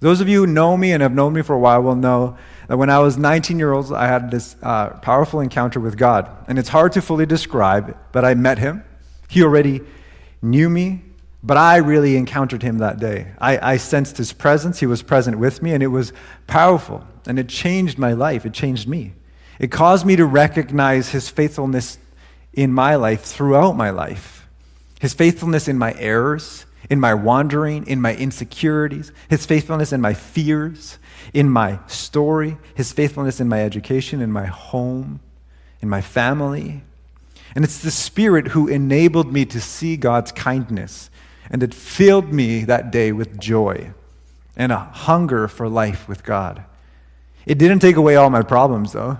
Those 0.00 0.22
of 0.22 0.28
you 0.30 0.46
who 0.46 0.46
know 0.46 0.74
me 0.78 0.92
and 0.92 1.02
have 1.02 1.12
known 1.12 1.34
me 1.34 1.42
for 1.42 1.54
a 1.54 1.58
while 1.58 1.82
will 1.82 1.96
know 1.96 2.38
that 2.68 2.76
when 2.76 2.90
I 2.90 2.98
was 3.00 3.16
19 3.18 3.58
years 3.58 3.74
old, 3.74 3.92
I 3.92 4.06
had 4.06 4.30
this 4.30 4.54
uh, 4.62 4.90
powerful 4.90 5.40
encounter 5.40 5.80
with 5.80 5.96
God. 5.96 6.30
And 6.46 6.58
it's 6.58 6.68
hard 6.68 6.92
to 6.92 7.02
fully 7.02 7.26
describe, 7.26 7.96
but 8.12 8.24
I 8.24 8.34
met 8.34 8.58
him. 8.58 8.84
He 9.28 9.42
already 9.42 9.80
knew 10.42 10.68
me, 10.68 11.02
but 11.42 11.56
I 11.56 11.78
really 11.78 12.16
encountered 12.16 12.62
him 12.62 12.78
that 12.78 13.00
day. 13.00 13.32
I, 13.38 13.72
I 13.72 13.76
sensed 13.78 14.18
his 14.18 14.32
presence. 14.32 14.80
He 14.80 14.86
was 14.86 15.02
present 15.02 15.38
with 15.38 15.62
me, 15.62 15.72
and 15.72 15.82
it 15.82 15.88
was 15.88 16.12
powerful. 16.46 17.06
And 17.26 17.38
it 17.38 17.48
changed 17.48 17.98
my 17.98 18.12
life. 18.12 18.44
It 18.44 18.52
changed 18.52 18.86
me. 18.86 19.14
It 19.58 19.72
caused 19.72 20.04
me 20.04 20.16
to 20.16 20.26
recognize 20.26 21.08
his 21.08 21.28
faithfulness 21.28 21.98
in 22.52 22.72
my 22.72 22.96
life 22.96 23.22
throughout 23.22 23.76
my 23.76 23.90
life. 23.90 24.46
His 25.00 25.14
faithfulness 25.14 25.68
in 25.68 25.78
my 25.78 25.94
errors, 25.94 26.66
in 26.90 27.00
my 27.00 27.14
wandering, 27.14 27.86
in 27.86 28.00
my 28.00 28.14
insecurities, 28.14 29.12
his 29.28 29.44
faithfulness 29.44 29.92
in 29.92 30.00
my 30.00 30.14
fears, 30.14 30.98
in 31.34 31.50
my 31.50 31.78
story, 31.86 32.56
his 32.74 32.92
faithfulness 32.92 33.40
in 33.40 33.48
my 33.48 33.62
education, 33.62 34.20
in 34.22 34.32
my 34.32 34.46
home, 34.46 35.20
in 35.80 35.88
my 35.88 36.00
family. 36.00 36.82
And 37.54 37.64
it's 37.64 37.80
the 37.80 37.90
Spirit 37.90 38.48
who 38.48 38.68
enabled 38.68 39.32
me 39.32 39.44
to 39.46 39.60
see 39.60 39.96
God's 39.96 40.32
kindness. 40.32 41.10
And 41.50 41.62
it 41.62 41.74
filled 41.74 42.32
me 42.32 42.64
that 42.64 42.90
day 42.90 43.12
with 43.12 43.38
joy 43.38 43.92
and 44.56 44.72
a 44.72 44.78
hunger 44.78 45.48
for 45.48 45.68
life 45.68 46.08
with 46.08 46.24
God. 46.24 46.64
It 47.46 47.58
didn't 47.58 47.78
take 47.78 47.96
away 47.96 48.16
all 48.16 48.28
my 48.28 48.42
problems, 48.42 48.92
though. 48.92 49.18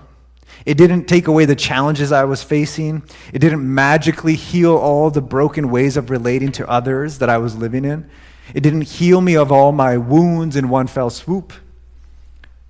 It 0.65 0.75
didn't 0.75 1.05
take 1.05 1.27
away 1.27 1.45
the 1.45 1.55
challenges 1.55 2.11
I 2.11 2.23
was 2.23 2.43
facing. 2.43 3.03
It 3.33 3.39
didn't 3.39 3.73
magically 3.73 4.35
heal 4.35 4.75
all 4.75 5.09
the 5.09 5.21
broken 5.21 5.69
ways 5.69 5.97
of 5.97 6.09
relating 6.09 6.51
to 6.53 6.69
others 6.69 7.19
that 7.19 7.29
I 7.29 7.37
was 7.37 7.55
living 7.55 7.85
in. 7.85 8.09
It 8.53 8.61
didn't 8.61 8.83
heal 8.83 9.21
me 9.21 9.35
of 9.35 9.51
all 9.51 9.71
my 9.71 9.97
wounds 9.97 10.55
in 10.55 10.69
one 10.69 10.87
fell 10.87 11.09
swoop. 11.09 11.53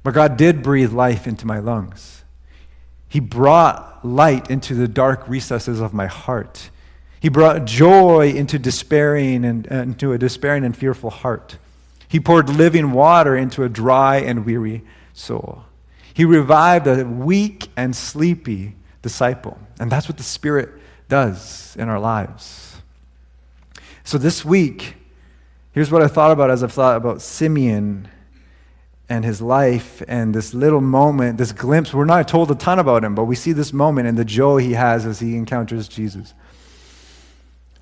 But 0.04 0.14
God 0.14 0.38
did 0.38 0.64
breathe 0.64 0.94
life 0.94 1.28
into 1.28 1.46
my 1.46 1.60
lungs. 1.60 2.24
He 3.08 3.20
brought 3.20 4.06
light 4.06 4.50
into 4.50 4.76
the 4.76 4.88
dark 4.88 5.28
recesses 5.28 5.82
of 5.82 5.94
my 5.94 6.06
heart. 6.06 6.70
He 7.20 7.28
brought 7.28 7.66
joy 7.66 8.32
into 8.32 8.58
despairing 8.58 9.44
and 9.44 9.70
uh, 9.72 9.76
into 9.76 10.14
a 10.14 10.18
despairing 10.18 10.64
and 10.64 10.76
fearful 10.76 11.10
heart. 11.10 11.58
He 12.08 12.20
poured 12.20 12.50
living 12.50 12.92
water 12.92 13.36
into 13.36 13.64
a 13.64 13.70
dry 13.70 14.18
and 14.18 14.46
weary 14.46 14.84
soul. 15.14 15.66
He 16.14 16.26
revived 16.26 16.88
a 16.88 17.06
weak 17.06 17.70
and 17.78 17.96
sleepy 17.96 18.76
disciple. 19.02 19.58
And 19.80 19.92
that's 19.92 20.08
what 20.08 20.18
the 20.18 20.24
Spirit 20.24 20.70
does 21.08 21.76
in 21.78 21.90
our 21.90 22.00
lives. 22.00 22.82
So 24.04 24.18
this 24.18 24.44
week, 24.44 24.96
here's 25.72 25.92
what 25.92 26.02
I 26.02 26.08
thought 26.08 26.32
about 26.32 26.50
as 26.50 26.64
I've 26.64 26.74
thought 26.74 26.98
about 26.98 27.22
Simeon 27.22 28.08
and 29.08 29.26
his 29.26 29.42
life 29.42 30.04
and 30.08 30.36
this 30.36 30.54
little 30.54 30.82
moment, 30.82 31.38
this 31.38 31.52
glimpse. 31.52 31.94
We're 31.94 32.06
not 32.06 32.28
told 32.28 32.52
a 32.52 32.56
ton 32.56 32.80
about 32.80 33.04
him, 33.04 33.16
but 33.16 33.26
we 33.26 33.36
see 33.36 33.54
this 33.54 33.74
moment 33.74 34.08
and 34.08 34.18
the 34.18 34.26
joy 34.26 34.58
he 34.58 34.74
has 34.74 35.06
as 35.06 35.20
he 35.20 35.36
encounters 35.36 35.88
Jesus. 35.88 36.34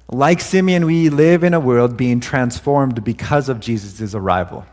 Like 0.10 0.40
Simeon, 0.40 0.86
we 0.86 1.10
live 1.10 1.44
in 1.44 1.54
a 1.54 1.60
world 1.60 1.98
being 1.98 2.22
transformed 2.22 3.04
because 3.04 3.50
of 3.50 3.60
Jesus' 3.60 4.16
arrival. 4.16 4.66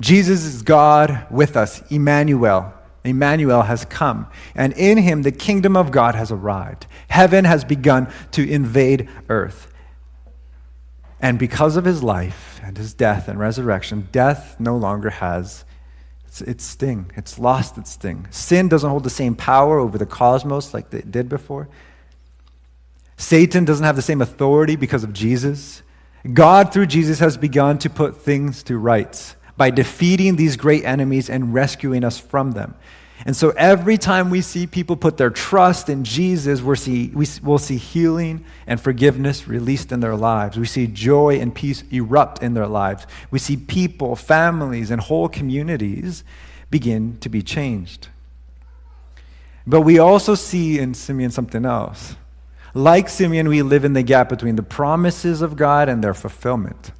Jesus 0.00 0.44
is 0.44 0.62
God 0.62 1.26
with 1.30 1.56
us, 1.56 1.82
Emmanuel. 1.90 2.72
Emmanuel 3.04 3.62
has 3.62 3.84
come, 3.84 4.28
and 4.54 4.72
in 4.74 4.98
him 4.98 5.22
the 5.22 5.32
kingdom 5.32 5.76
of 5.76 5.90
God 5.90 6.14
has 6.14 6.30
arrived. 6.30 6.86
Heaven 7.08 7.44
has 7.44 7.64
begun 7.64 8.12
to 8.32 8.48
invade 8.48 9.08
earth. 9.28 9.72
And 11.20 11.38
because 11.38 11.76
of 11.76 11.84
his 11.84 12.02
life 12.02 12.60
and 12.62 12.76
his 12.76 12.94
death 12.94 13.28
and 13.28 13.38
resurrection, 13.38 14.08
death 14.12 14.56
no 14.60 14.76
longer 14.76 15.10
has 15.10 15.64
its, 16.26 16.40
its 16.42 16.64
sting. 16.64 17.10
It's 17.16 17.38
lost 17.38 17.76
its 17.76 17.92
sting. 17.92 18.28
Sin 18.30 18.68
doesn't 18.68 18.88
hold 18.88 19.04
the 19.04 19.10
same 19.10 19.34
power 19.34 19.78
over 19.78 19.98
the 19.98 20.06
cosmos 20.06 20.72
like 20.74 20.92
it 20.94 21.10
did 21.10 21.28
before. 21.28 21.68
Satan 23.16 23.64
doesn't 23.64 23.84
have 23.84 23.96
the 23.96 24.02
same 24.02 24.22
authority 24.22 24.76
because 24.76 25.02
of 25.02 25.12
Jesus. 25.12 25.82
God, 26.32 26.72
through 26.72 26.86
Jesus, 26.86 27.18
has 27.18 27.36
begun 27.36 27.78
to 27.78 27.90
put 27.90 28.16
things 28.16 28.62
to 28.64 28.78
rights 28.78 29.34
by 29.58 29.68
defeating 29.68 30.36
these 30.36 30.56
great 30.56 30.84
enemies 30.84 31.28
and 31.28 31.52
rescuing 31.52 32.04
us 32.04 32.18
from 32.18 32.52
them. 32.52 32.74
And 33.26 33.36
so 33.36 33.50
every 33.50 33.98
time 33.98 34.30
we 34.30 34.40
see 34.40 34.66
people 34.66 34.96
put 34.96 35.16
their 35.16 35.30
trust 35.30 35.88
in 35.88 36.04
Jesus, 36.04 36.62
we 36.62 36.76
see, 36.76 37.08
we, 37.08 37.26
will 37.42 37.58
see 37.58 37.76
healing 37.76 38.44
and 38.66 38.80
forgiveness 38.80 39.48
released 39.48 39.90
in 39.90 39.98
their 40.00 40.14
lives. 40.14 40.56
We 40.56 40.66
see 40.66 40.86
joy 40.86 41.40
and 41.40 41.52
peace 41.52 41.82
erupt 41.90 42.42
in 42.42 42.54
their 42.54 42.68
lives. 42.68 43.06
We 43.32 43.40
see 43.40 43.56
people, 43.56 44.14
families, 44.14 44.92
and 44.92 45.00
whole 45.00 45.28
communities 45.28 46.22
begin 46.70 47.18
to 47.18 47.28
be 47.28 47.42
changed. 47.42 48.08
But 49.66 49.80
we 49.80 49.98
also 49.98 50.34
see 50.36 50.78
in 50.78 50.94
Simeon 50.94 51.32
something 51.32 51.64
else. 51.64 52.14
Like 52.72 53.08
Simeon, 53.08 53.48
we 53.48 53.62
live 53.62 53.84
in 53.84 53.94
the 53.94 54.02
gap 54.02 54.28
between 54.28 54.54
the 54.54 54.62
promises 54.62 55.42
of 55.42 55.56
God 55.56 55.88
and 55.88 56.04
their 56.04 56.14
fulfillment. 56.14 56.92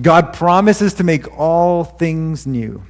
God 0.00 0.32
promises 0.32 0.94
to 0.94 1.04
make 1.04 1.38
all 1.38 1.84
things 1.84 2.46
new. 2.46 2.84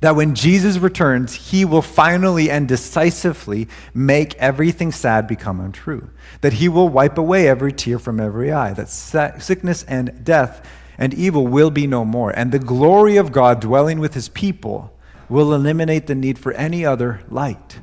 That 0.00 0.14
when 0.14 0.36
Jesus 0.36 0.78
returns, 0.78 1.34
he 1.34 1.64
will 1.64 1.82
finally 1.82 2.50
and 2.50 2.68
decisively 2.68 3.68
make 3.92 4.34
everything 4.36 4.92
sad 4.92 5.26
become 5.26 5.58
untrue. 5.60 6.08
That 6.40 6.54
he 6.54 6.68
will 6.68 6.88
wipe 6.88 7.18
away 7.18 7.48
every 7.48 7.72
tear 7.72 7.98
from 7.98 8.20
every 8.20 8.52
eye. 8.52 8.72
That 8.74 8.88
sickness 8.88 9.82
and 9.84 10.24
death 10.24 10.64
and 10.98 11.12
evil 11.14 11.46
will 11.46 11.70
be 11.70 11.86
no 11.86 12.04
more. 12.04 12.30
And 12.30 12.52
the 12.52 12.58
glory 12.60 13.16
of 13.16 13.32
God 13.32 13.60
dwelling 13.60 13.98
with 13.98 14.14
his 14.14 14.28
people 14.28 14.96
will 15.28 15.52
eliminate 15.52 16.06
the 16.06 16.14
need 16.14 16.38
for 16.38 16.52
any 16.52 16.84
other 16.84 17.20
light. 17.28 17.80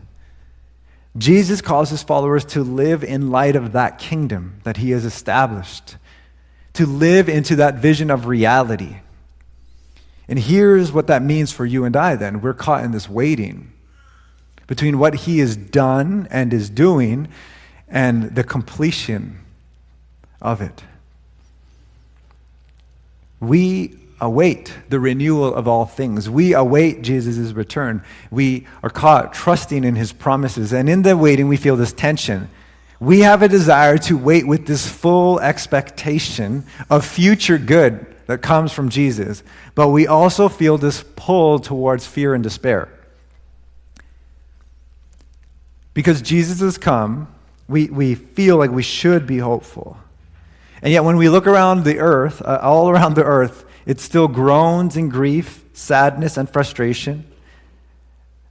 Jesus 1.18 1.62
calls 1.62 1.90
his 1.90 2.04
followers 2.04 2.44
to 2.46 2.64
live 2.64 3.04
in 3.04 3.30
light 3.30 3.56
of 3.56 3.72
that 3.74 4.00
kingdom 4.00 4.60
that 4.64 4.78
he 4.78 4.92
has 4.92 5.06
established 5.06 5.98
to 6.76 6.86
live 6.86 7.28
into 7.28 7.56
that 7.58 7.76
vision 7.76 8.12
of 8.12 8.26
reality. 8.26 8.98
And 10.28 10.40
here's 10.40 10.92
what 10.92 11.08
that 11.08 11.22
means 11.22 11.52
for 11.52 11.66
you 11.66 11.86
and 11.86 11.96
I 11.96 12.16
then. 12.16 12.42
We're 12.42 12.54
caught 12.54 12.84
in 12.84 12.92
this 12.92 13.10
waiting 13.10 13.72
between 14.68 14.98
what 14.98 15.14
he 15.14 15.40
has 15.40 15.56
done 15.56 16.28
and 16.32 16.54
is 16.54 16.70
doing 16.70 17.28
and 17.88 18.36
the 18.36 18.44
completion 18.44 19.40
of 20.42 20.62
it. 20.62 20.84
We 23.40 23.98
await 24.20 24.74
the 24.90 25.00
renewal 25.00 25.54
of 25.54 25.68
all 25.68 25.86
things. 25.86 26.30
We 26.30 26.54
await 26.54 27.04
Jesus' 27.04 27.52
return. 27.54 28.04
We 28.32 28.66
are 28.82 28.90
caught 28.90 29.34
trusting 29.34 29.84
in 29.84 29.96
his 29.96 30.14
promises. 30.14 30.74
And 30.74 30.90
in 30.90 31.04
the 31.04 31.16
waiting, 31.16 31.48
we 31.48 31.58
feel 31.58 31.76
this 31.76 31.94
tension 31.94 32.50
we 33.00 33.20
have 33.22 33.42
a 33.42 33.48
desire 33.48 33.98
to 34.00 34.18
wait 34.18 34.48
with 34.48 34.66
this 34.66 34.90
full 34.90 35.40
expectation 35.40 36.66
of 36.90 37.06
future 37.06 37.58
good 37.58 38.06
that 38.28 38.42
comes 38.42 38.72
from 38.72 38.90
Jesus, 38.90 39.44
but 39.76 39.90
we 39.90 40.08
also 40.08 40.50
feel 40.50 40.78
this 40.78 41.04
pull 41.16 41.60
towards 41.60 42.08
fear 42.08 42.34
and 42.34 42.44
despair. 42.44 42.90
Because 45.94 46.22
Jesus 46.22 46.60
has 46.62 46.78
come, 46.78 47.28
we, 47.68 47.88
we 47.88 48.16
feel 48.16 48.58
like 48.58 48.72
we 48.72 48.84
should 48.84 49.28
be 49.28 49.38
hopeful. 49.38 49.98
And 50.82 50.92
yet, 50.92 51.04
when 51.04 51.18
we 51.18 51.30
look 51.30 51.48
around 51.48 51.84
the 51.84 52.00
earth, 52.00 52.42
uh, 52.42 52.60
all 52.62 52.90
around 52.90 53.16
the 53.16 53.24
earth, 53.24 53.66
it 53.86 54.00
still 54.00 54.28
groans 54.28 54.98
in 54.98 55.10
grief, 55.10 55.64
sadness, 55.74 56.38
and 56.38 56.50
frustration 56.50 57.26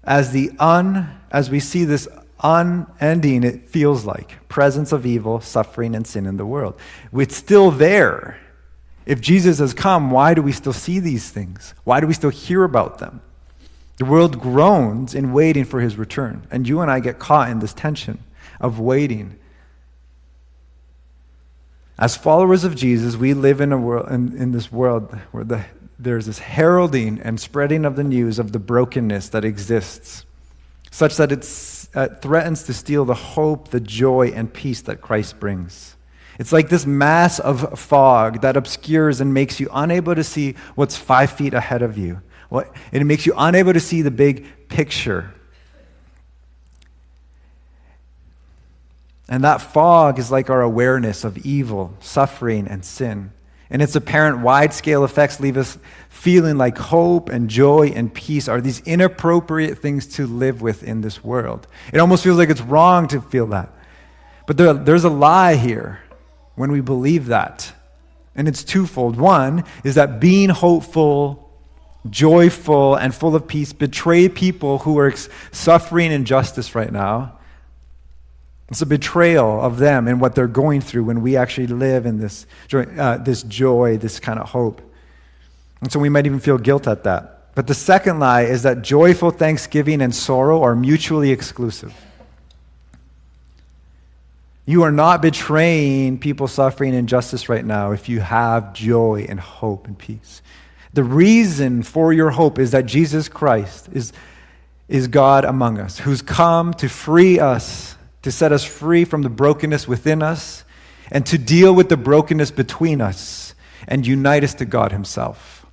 as, 0.06 0.32
the 0.32 0.52
un, 0.58 1.18
as 1.30 1.50
we 1.50 1.60
see 1.60 1.84
this 1.84 2.08
unending 2.42 3.44
it 3.44 3.68
feels 3.68 4.04
like 4.04 4.48
presence 4.48 4.92
of 4.92 5.06
evil, 5.06 5.40
suffering, 5.40 5.94
and 5.94 6.06
sin 6.06 6.26
in 6.26 6.36
the 6.36 6.46
world. 6.46 6.78
It's 7.12 7.36
still 7.36 7.70
there. 7.70 8.38
If 9.06 9.20
Jesus 9.20 9.58
has 9.58 9.74
come, 9.74 10.10
why 10.10 10.34
do 10.34 10.42
we 10.42 10.52
still 10.52 10.72
see 10.72 10.98
these 10.98 11.30
things? 11.30 11.74
Why 11.84 12.00
do 12.00 12.06
we 12.06 12.14
still 12.14 12.30
hear 12.30 12.64
about 12.64 12.98
them? 12.98 13.20
The 13.98 14.04
world 14.04 14.40
groans 14.40 15.14
in 15.14 15.32
waiting 15.32 15.64
for 15.64 15.80
his 15.80 15.96
return. 15.96 16.46
And 16.50 16.66
you 16.66 16.80
and 16.80 16.90
I 16.90 17.00
get 17.00 17.18
caught 17.18 17.50
in 17.50 17.60
this 17.60 17.74
tension 17.74 18.24
of 18.60 18.80
waiting. 18.80 19.38
As 21.98 22.16
followers 22.16 22.64
of 22.64 22.74
Jesus, 22.74 23.16
we 23.16 23.34
live 23.34 23.60
in, 23.60 23.72
a 23.72 23.78
world, 23.78 24.10
in, 24.10 24.36
in 24.36 24.52
this 24.52 24.72
world 24.72 25.16
where 25.30 25.44
the, 25.44 25.64
there's 25.98 26.26
this 26.26 26.40
heralding 26.40 27.20
and 27.20 27.38
spreading 27.38 27.84
of 27.84 27.94
the 27.94 28.02
news 28.02 28.38
of 28.38 28.52
the 28.52 28.58
brokenness 28.58 29.28
that 29.28 29.44
exists, 29.44 30.24
such 30.90 31.16
that 31.16 31.30
it 31.30 31.44
uh, 31.94 32.08
threatens 32.08 32.64
to 32.64 32.74
steal 32.74 33.04
the 33.04 33.14
hope, 33.14 33.68
the 33.68 33.80
joy, 33.80 34.28
and 34.28 34.52
peace 34.52 34.82
that 34.82 35.00
Christ 35.00 35.38
brings. 35.38 35.96
It's 36.38 36.52
like 36.52 36.68
this 36.68 36.84
mass 36.84 37.38
of 37.38 37.78
fog 37.78 38.40
that 38.40 38.56
obscures 38.56 39.20
and 39.20 39.32
makes 39.32 39.60
you 39.60 39.68
unable 39.72 40.14
to 40.14 40.24
see 40.24 40.56
what's 40.74 40.96
five 40.96 41.30
feet 41.30 41.54
ahead 41.54 41.82
of 41.82 41.96
you. 41.96 42.22
What, 42.48 42.74
it 42.92 43.04
makes 43.04 43.26
you 43.26 43.34
unable 43.36 43.72
to 43.72 43.80
see 43.80 44.02
the 44.02 44.10
big 44.10 44.68
picture. 44.68 45.34
And 49.28 49.42
that 49.44 49.58
fog 49.58 50.18
is 50.18 50.30
like 50.30 50.50
our 50.50 50.60
awareness 50.60 51.24
of 51.24 51.38
evil, 51.38 51.96
suffering, 52.00 52.68
and 52.68 52.84
sin. 52.84 53.32
And 53.70 53.80
its 53.80 53.96
apparent 53.96 54.40
wide 54.40 54.72
scale 54.72 55.04
effects 55.04 55.40
leave 55.40 55.56
us 55.56 55.78
feeling 56.08 56.56
like 56.56 56.78
hope 56.78 57.28
and 57.28 57.50
joy 57.50 57.92
and 57.94 58.12
peace 58.12 58.48
are 58.48 58.60
these 58.60 58.80
inappropriate 58.80 59.78
things 59.78 60.06
to 60.06 60.26
live 60.26 60.62
with 60.62 60.82
in 60.82 61.00
this 61.00 61.24
world. 61.24 61.66
It 61.92 61.98
almost 61.98 62.24
feels 62.24 62.38
like 62.38 62.50
it's 62.50 62.60
wrong 62.60 63.08
to 63.08 63.20
feel 63.20 63.46
that. 63.48 63.70
But 64.46 64.56
there, 64.56 64.74
there's 64.74 65.04
a 65.04 65.10
lie 65.10 65.56
here 65.56 66.00
when 66.54 66.70
we 66.70 66.80
believe 66.80 67.26
that. 67.26 67.72
And 68.36 68.48
it's 68.48 68.64
twofold. 68.64 69.16
One 69.16 69.64
is 69.84 69.94
that 69.94 70.20
being 70.20 70.50
hopeful, 70.50 71.50
joyful, 72.10 72.96
and 72.96 73.14
full 73.14 73.34
of 73.34 73.46
peace 73.46 73.72
betray 73.72 74.28
people 74.28 74.78
who 74.80 74.98
are 74.98 75.12
suffering 75.52 76.12
injustice 76.12 76.74
right 76.74 76.92
now. 76.92 77.38
It's 78.68 78.80
a 78.80 78.86
betrayal 78.86 79.60
of 79.60 79.78
them 79.78 80.08
and 80.08 80.20
what 80.20 80.34
they're 80.34 80.46
going 80.46 80.80
through 80.80 81.04
when 81.04 81.20
we 81.20 81.36
actually 81.36 81.66
live 81.66 82.06
in 82.06 82.18
this 82.18 82.46
joy, 82.66 82.82
uh, 82.82 83.18
this 83.18 83.42
joy, 83.42 83.98
this 83.98 84.18
kind 84.18 84.38
of 84.38 84.48
hope. 84.50 84.80
And 85.80 85.92
so 85.92 85.98
we 86.00 86.08
might 86.08 86.24
even 86.26 86.40
feel 86.40 86.56
guilt 86.56 86.88
at 86.88 87.04
that. 87.04 87.54
But 87.54 87.66
the 87.66 87.74
second 87.74 88.18
lie 88.18 88.42
is 88.42 88.62
that 88.62 88.82
joyful 88.82 89.30
thanksgiving 89.30 90.00
and 90.00 90.14
sorrow 90.14 90.62
are 90.62 90.74
mutually 90.74 91.30
exclusive. 91.30 91.94
You 94.66 94.82
are 94.82 94.90
not 94.90 95.20
betraying 95.20 96.18
people 96.18 96.48
suffering 96.48 96.94
injustice 96.94 97.48
right 97.50 97.64
now 97.64 97.92
if 97.92 98.08
you 98.08 98.20
have 98.20 98.72
joy 98.72 99.26
and 99.28 99.38
hope 99.38 99.86
and 99.86 99.96
peace. 99.96 100.40
The 100.94 101.04
reason 101.04 101.82
for 101.82 102.12
your 102.12 102.30
hope 102.30 102.58
is 102.58 102.70
that 102.70 102.86
Jesus 102.86 103.28
Christ 103.28 103.88
is, 103.92 104.12
is 104.88 105.06
God 105.06 105.44
among 105.44 105.78
us, 105.78 105.98
who's 105.98 106.22
come 106.22 106.72
to 106.74 106.88
free 106.88 107.38
us, 107.38 107.93
to 108.24 108.32
set 108.32 108.52
us 108.52 108.64
free 108.64 109.04
from 109.04 109.20
the 109.22 109.28
brokenness 109.28 109.86
within 109.86 110.22
us, 110.22 110.64
and 111.10 111.26
to 111.26 111.36
deal 111.36 111.74
with 111.74 111.90
the 111.90 111.96
brokenness 111.96 112.50
between 112.50 113.00
us 113.02 113.54
and 113.86 114.06
unite 114.06 114.42
us 114.42 114.54
to 114.54 114.64
God 114.64 114.92
Himself. 114.92 115.66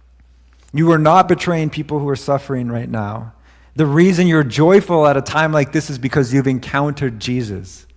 You 0.74 0.91
are 0.91 1.00
not 1.00 1.29
betraying 1.29 1.70
people 1.70 2.00
who 2.00 2.10
are 2.10 2.15
suffering 2.17 2.70
right 2.70 2.89
now. 2.89 3.31
The 3.77 3.86
reason 3.86 4.27
you're 4.27 4.43
joyful 4.43 5.08
at 5.08 5.15
a 5.15 5.22
time 5.22 5.53
like 5.53 5.72
this 5.72 5.89
is 5.89 5.98
because 5.98 6.34
you've 6.34 6.46
encountered 6.46 7.22
Jesus. 7.22 7.88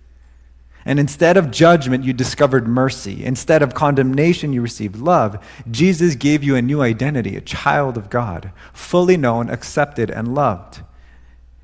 And 0.85 1.01
instead 1.01 1.35
of 1.35 1.51
judgment, 1.51 2.05
you 2.05 2.13
discovered 2.13 2.65
mercy. 2.65 3.25
Instead 3.25 3.61
of 3.61 3.73
condemnation, 3.73 4.53
you 4.53 4.61
received 4.61 4.95
love. 4.95 5.45
Jesus 5.69 6.15
gave 6.15 6.45
you 6.45 6.55
a 6.55 6.61
new 6.61 6.81
identity, 6.81 7.35
a 7.35 7.41
child 7.41 7.97
of 7.97 8.09
God, 8.09 8.53
fully 8.71 9.17
known, 9.17 9.49
accepted, 9.49 10.09
and 10.09 10.33
loved. 10.33 10.81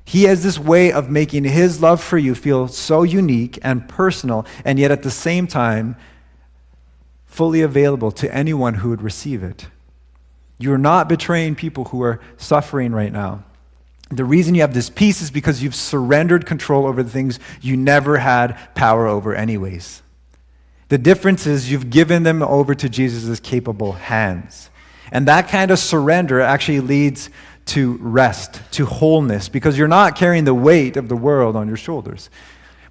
He 0.04 0.24
has 0.24 0.42
this 0.42 0.58
way 0.58 0.92
of 0.92 1.10
making 1.10 1.44
his 1.44 1.80
love 1.80 2.02
for 2.02 2.18
you 2.18 2.34
feel 2.34 2.68
so 2.68 3.02
unique 3.02 3.58
and 3.62 3.88
personal, 3.88 4.46
and 4.64 4.78
yet 4.78 4.90
at 4.90 5.02
the 5.02 5.10
same 5.10 5.46
time, 5.46 5.96
fully 7.24 7.62
available 7.62 8.10
to 8.12 8.34
anyone 8.34 8.74
who 8.74 8.90
would 8.90 9.02
receive 9.02 9.42
it. 9.42 9.68
You're 10.58 10.78
not 10.78 11.08
betraying 11.08 11.54
people 11.54 11.86
who 11.86 12.02
are 12.02 12.20
suffering 12.36 12.92
right 12.92 13.12
now. 13.12 13.44
The 14.10 14.24
reason 14.24 14.54
you 14.54 14.60
have 14.60 14.74
this 14.74 14.90
peace 14.90 15.22
is 15.22 15.30
because 15.30 15.62
you've 15.62 15.74
surrendered 15.74 16.44
control 16.44 16.86
over 16.86 17.02
the 17.02 17.10
things 17.10 17.40
you 17.62 17.76
never 17.76 18.18
had 18.18 18.58
power 18.74 19.06
over, 19.06 19.34
anyways. 19.34 20.02
The 20.88 20.98
difference 20.98 21.46
is 21.46 21.70
you've 21.70 21.88
given 21.88 22.22
them 22.22 22.42
over 22.42 22.74
to 22.74 22.88
Jesus' 22.90 23.40
capable 23.40 23.92
hands. 23.92 24.68
And 25.10 25.26
that 25.28 25.48
kind 25.48 25.70
of 25.70 25.78
surrender 25.78 26.40
actually 26.40 26.80
leads 26.80 27.30
to 27.66 27.96
rest, 28.00 28.60
to 28.72 28.86
wholeness, 28.86 29.48
because 29.48 29.78
you're 29.78 29.88
not 29.88 30.16
carrying 30.16 30.44
the 30.44 30.54
weight 30.54 30.96
of 30.96 31.08
the 31.08 31.16
world 31.16 31.56
on 31.56 31.68
your 31.68 31.76
shoulders. 31.76 32.28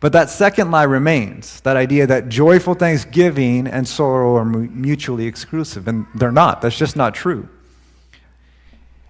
But 0.01 0.13
that 0.13 0.31
second 0.31 0.71
lie 0.71 0.83
remains 0.83 1.61
that 1.61 1.77
idea 1.77 2.07
that 2.07 2.27
joyful 2.27 2.73
thanksgiving 2.73 3.67
and 3.67 3.87
sorrow 3.87 4.35
are 4.35 4.43
mutually 4.43 5.27
exclusive. 5.27 5.87
And 5.87 6.07
they're 6.15 6.31
not. 6.31 6.61
That's 6.61 6.77
just 6.77 6.95
not 6.95 7.13
true. 7.13 7.47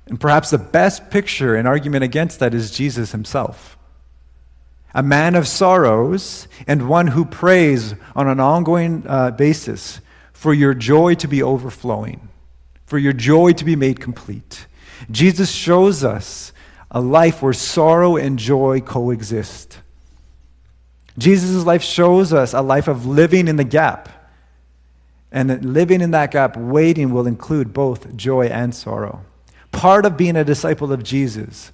And 0.08 0.20
perhaps 0.20 0.50
the 0.50 0.58
best 0.58 1.10
picture 1.10 1.56
and 1.56 1.66
argument 1.66 2.04
against 2.04 2.40
that 2.40 2.54
is 2.54 2.72
Jesus 2.72 3.14
himself. 3.14 3.78
A 4.94 5.02
man 5.02 5.36
of 5.36 5.48
sorrows 5.48 6.50
and 6.68 6.90
one 6.90 7.08
who 7.08 7.24
prays 7.24 7.96
on 8.14 8.28
an 8.28 8.42
ongoing 8.42 9.06
uh, 9.08 9.32
basis 9.32 10.02
for 10.34 10.54
your 10.54 10.74
joy 10.74 11.16
to 11.16 11.28
be 11.30 11.42
overflowing, 11.42 12.28
for 12.86 12.98
your 12.98 13.14
joy 13.14 13.54
to 13.54 13.64
be 13.64 13.78
made 13.78 14.02
complete. 14.02 14.66
Jesus 15.10 15.52
shows 15.52 16.04
us 16.04 16.54
a 16.90 17.02
life 17.02 17.42
where 17.42 17.54
sorrow 17.54 18.18
and 18.18 18.38
joy 18.38 18.82
coexist. 18.82 19.80
Jesus' 21.18 21.66
life 21.66 21.84
shows 21.84 22.34
us 22.34 22.54
a 22.54 22.62
life 22.62 22.88
of 22.88 23.06
living 23.06 23.48
in 23.48 23.56
the 23.56 23.64
gap. 23.64 24.10
And 25.32 25.50
that 25.50 25.64
living 25.64 26.02
in 26.02 26.12
that 26.12 26.32
gap, 26.32 26.58
waiting 26.58 27.14
will 27.14 27.26
include 27.26 27.74
both 27.74 28.16
joy 28.18 28.48
and 28.48 28.76
sorrow 28.76 29.24
part 29.72 30.06
of 30.06 30.18
being 30.18 30.36
a 30.36 30.44
disciple 30.44 30.92
of 30.92 31.04
Jesus 31.04 31.72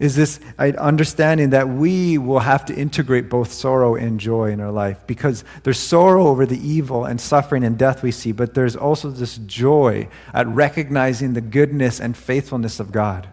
is 0.00 0.16
this 0.16 0.40
understanding 0.58 1.50
that 1.50 1.68
we 1.68 2.16
will 2.16 2.38
have 2.40 2.64
to 2.64 2.74
integrate 2.74 3.28
both 3.28 3.52
sorrow 3.52 3.94
and 3.94 4.18
joy 4.18 4.50
in 4.50 4.58
our 4.58 4.72
life 4.72 4.98
because 5.06 5.44
there's 5.62 5.78
sorrow 5.78 6.26
over 6.26 6.46
the 6.46 6.58
evil 6.58 7.04
and 7.04 7.20
suffering 7.20 7.62
and 7.62 7.76
death 7.78 8.02
we 8.02 8.10
see, 8.10 8.32
but 8.32 8.54
there's 8.54 8.74
also 8.74 9.10
this 9.10 9.36
joy 9.36 10.08
at 10.32 10.48
recognizing 10.48 11.34
the 11.34 11.42
goodness 11.42 12.00
and 12.00 12.16
faithfulness 12.16 12.80
of 12.80 12.90
God. 12.90 13.28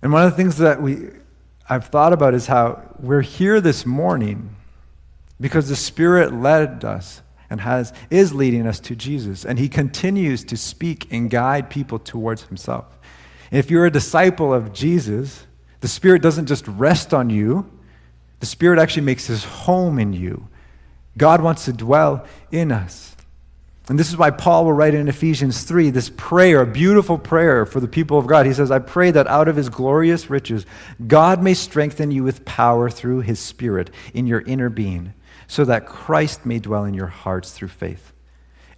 And 0.00 0.10
one 0.10 0.24
of 0.24 0.30
the 0.30 0.36
things 0.38 0.56
that 0.56 0.80
we, 0.80 1.10
I've 1.68 1.88
thought 1.88 2.14
about 2.14 2.32
is 2.32 2.46
how 2.46 2.82
we're 2.98 3.20
here 3.20 3.60
this 3.60 3.84
morning 3.84 4.56
because 5.38 5.68
the 5.68 5.76
Spirit 5.76 6.32
led 6.32 6.82
us 6.82 7.20
and 7.50 7.60
has, 7.60 7.92
is 8.08 8.32
leading 8.32 8.66
us 8.66 8.80
to 8.80 8.96
Jesus. 8.96 9.44
And 9.44 9.58
he 9.58 9.68
continues 9.68 10.44
to 10.44 10.56
speak 10.56 11.12
and 11.12 11.28
guide 11.28 11.68
people 11.68 11.98
towards 11.98 12.44
himself. 12.44 12.98
If 13.52 13.70
you're 13.70 13.86
a 13.86 13.90
disciple 13.90 14.52
of 14.52 14.72
Jesus, 14.72 15.46
the 15.80 15.88
Spirit 15.88 16.22
doesn't 16.22 16.46
just 16.46 16.66
rest 16.66 17.14
on 17.14 17.30
you, 17.30 17.70
the 18.40 18.46
Spirit 18.46 18.78
actually 18.78 19.02
makes 19.02 19.26
his 19.26 19.44
home 19.44 19.98
in 19.98 20.12
you. 20.12 20.48
God 21.16 21.40
wants 21.42 21.66
to 21.66 21.72
dwell 21.72 22.26
in 22.50 22.72
us. 22.72 23.14
And 23.88 23.98
this 23.98 24.08
is 24.08 24.16
why 24.16 24.30
Paul 24.30 24.64
will 24.64 24.72
write 24.72 24.94
in 24.94 25.08
Ephesians 25.08 25.64
3 25.64 25.90
this 25.90 26.10
prayer, 26.16 26.62
a 26.62 26.66
beautiful 26.66 27.18
prayer 27.18 27.66
for 27.66 27.80
the 27.80 27.88
people 27.88 28.16
of 28.16 28.26
God. 28.26 28.46
He 28.46 28.54
says, 28.54 28.70
I 28.70 28.78
pray 28.78 29.10
that 29.10 29.26
out 29.26 29.48
of 29.48 29.56
his 29.56 29.68
glorious 29.68 30.30
riches, 30.30 30.64
God 31.06 31.42
may 31.42 31.54
strengthen 31.54 32.10
you 32.10 32.22
with 32.22 32.44
power 32.44 32.88
through 32.88 33.20
his 33.20 33.40
Spirit 33.40 33.90
in 34.14 34.26
your 34.26 34.40
inner 34.42 34.70
being 34.70 35.14
so 35.46 35.64
that 35.64 35.86
Christ 35.86 36.46
may 36.46 36.58
dwell 36.58 36.84
in 36.84 36.94
your 36.94 37.08
hearts 37.08 37.52
through 37.52 37.68
faith. 37.68 38.12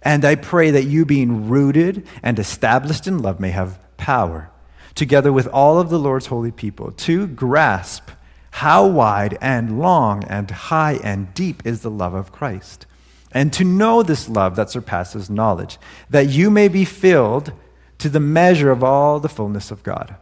And 0.01 0.25
I 0.25 0.35
pray 0.35 0.71
that 0.71 0.83
you, 0.83 1.05
being 1.05 1.49
rooted 1.49 2.05
and 2.21 2.37
established 2.37 3.07
in 3.07 3.19
love, 3.19 3.39
may 3.39 3.51
have 3.51 3.79
power, 3.97 4.51
together 4.95 5.31
with 5.31 5.47
all 5.47 5.77
of 5.79 5.89
the 5.89 5.99
Lord's 5.99 6.27
holy 6.27 6.51
people, 6.51 6.91
to 6.91 7.27
grasp 7.27 8.09
how 8.51 8.87
wide 8.87 9.37
and 9.41 9.79
long 9.79 10.23
and 10.23 10.49
high 10.49 10.99
and 11.03 11.33
deep 11.33 11.61
is 11.65 11.81
the 11.81 11.91
love 11.91 12.13
of 12.13 12.31
Christ, 12.31 12.85
and 13.31 13.51
to 13.51 13.65
know 13.65 14.01
this 14.01 14.29
love 14.29 14.55
that 14.55 14.69
surpasses 14.69 15.29
knowledge, 15.29 15.77
that 16.09 16.29
you 16.29 16.49
may 16.49 16.69
be 16.69 16.85
filled 16.85 17.51
to 17.97 18.07
the 18.07 18.19
measure 18.19 18.71
of 18.71 18.83
all 18.83 19.19
the 19.19 19.29
fullness 19.29 19.71
of 19.71 19.83
God. 19.83 20.15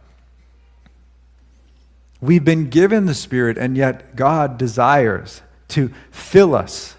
We've 2.20 2.44
been 2.44 2.70
given 2.70 3.06
the 3.06 3.14
Spirit, 3.14 3.56
and 3.56 3.76
yet 3.76 4.16
God 4.16 4.58
desires 4.58 5.42
to 5.68 5.92
fill 6.10 6.54
us 6.54 6.96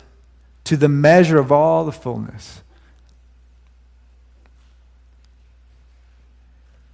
to 0.66 0.78
the 0.78 0.90
measure 0.90 1.40
of 1.40 1.52
all 1.52 1.84
the 1.84 1.92
fullness. 1.92 2.62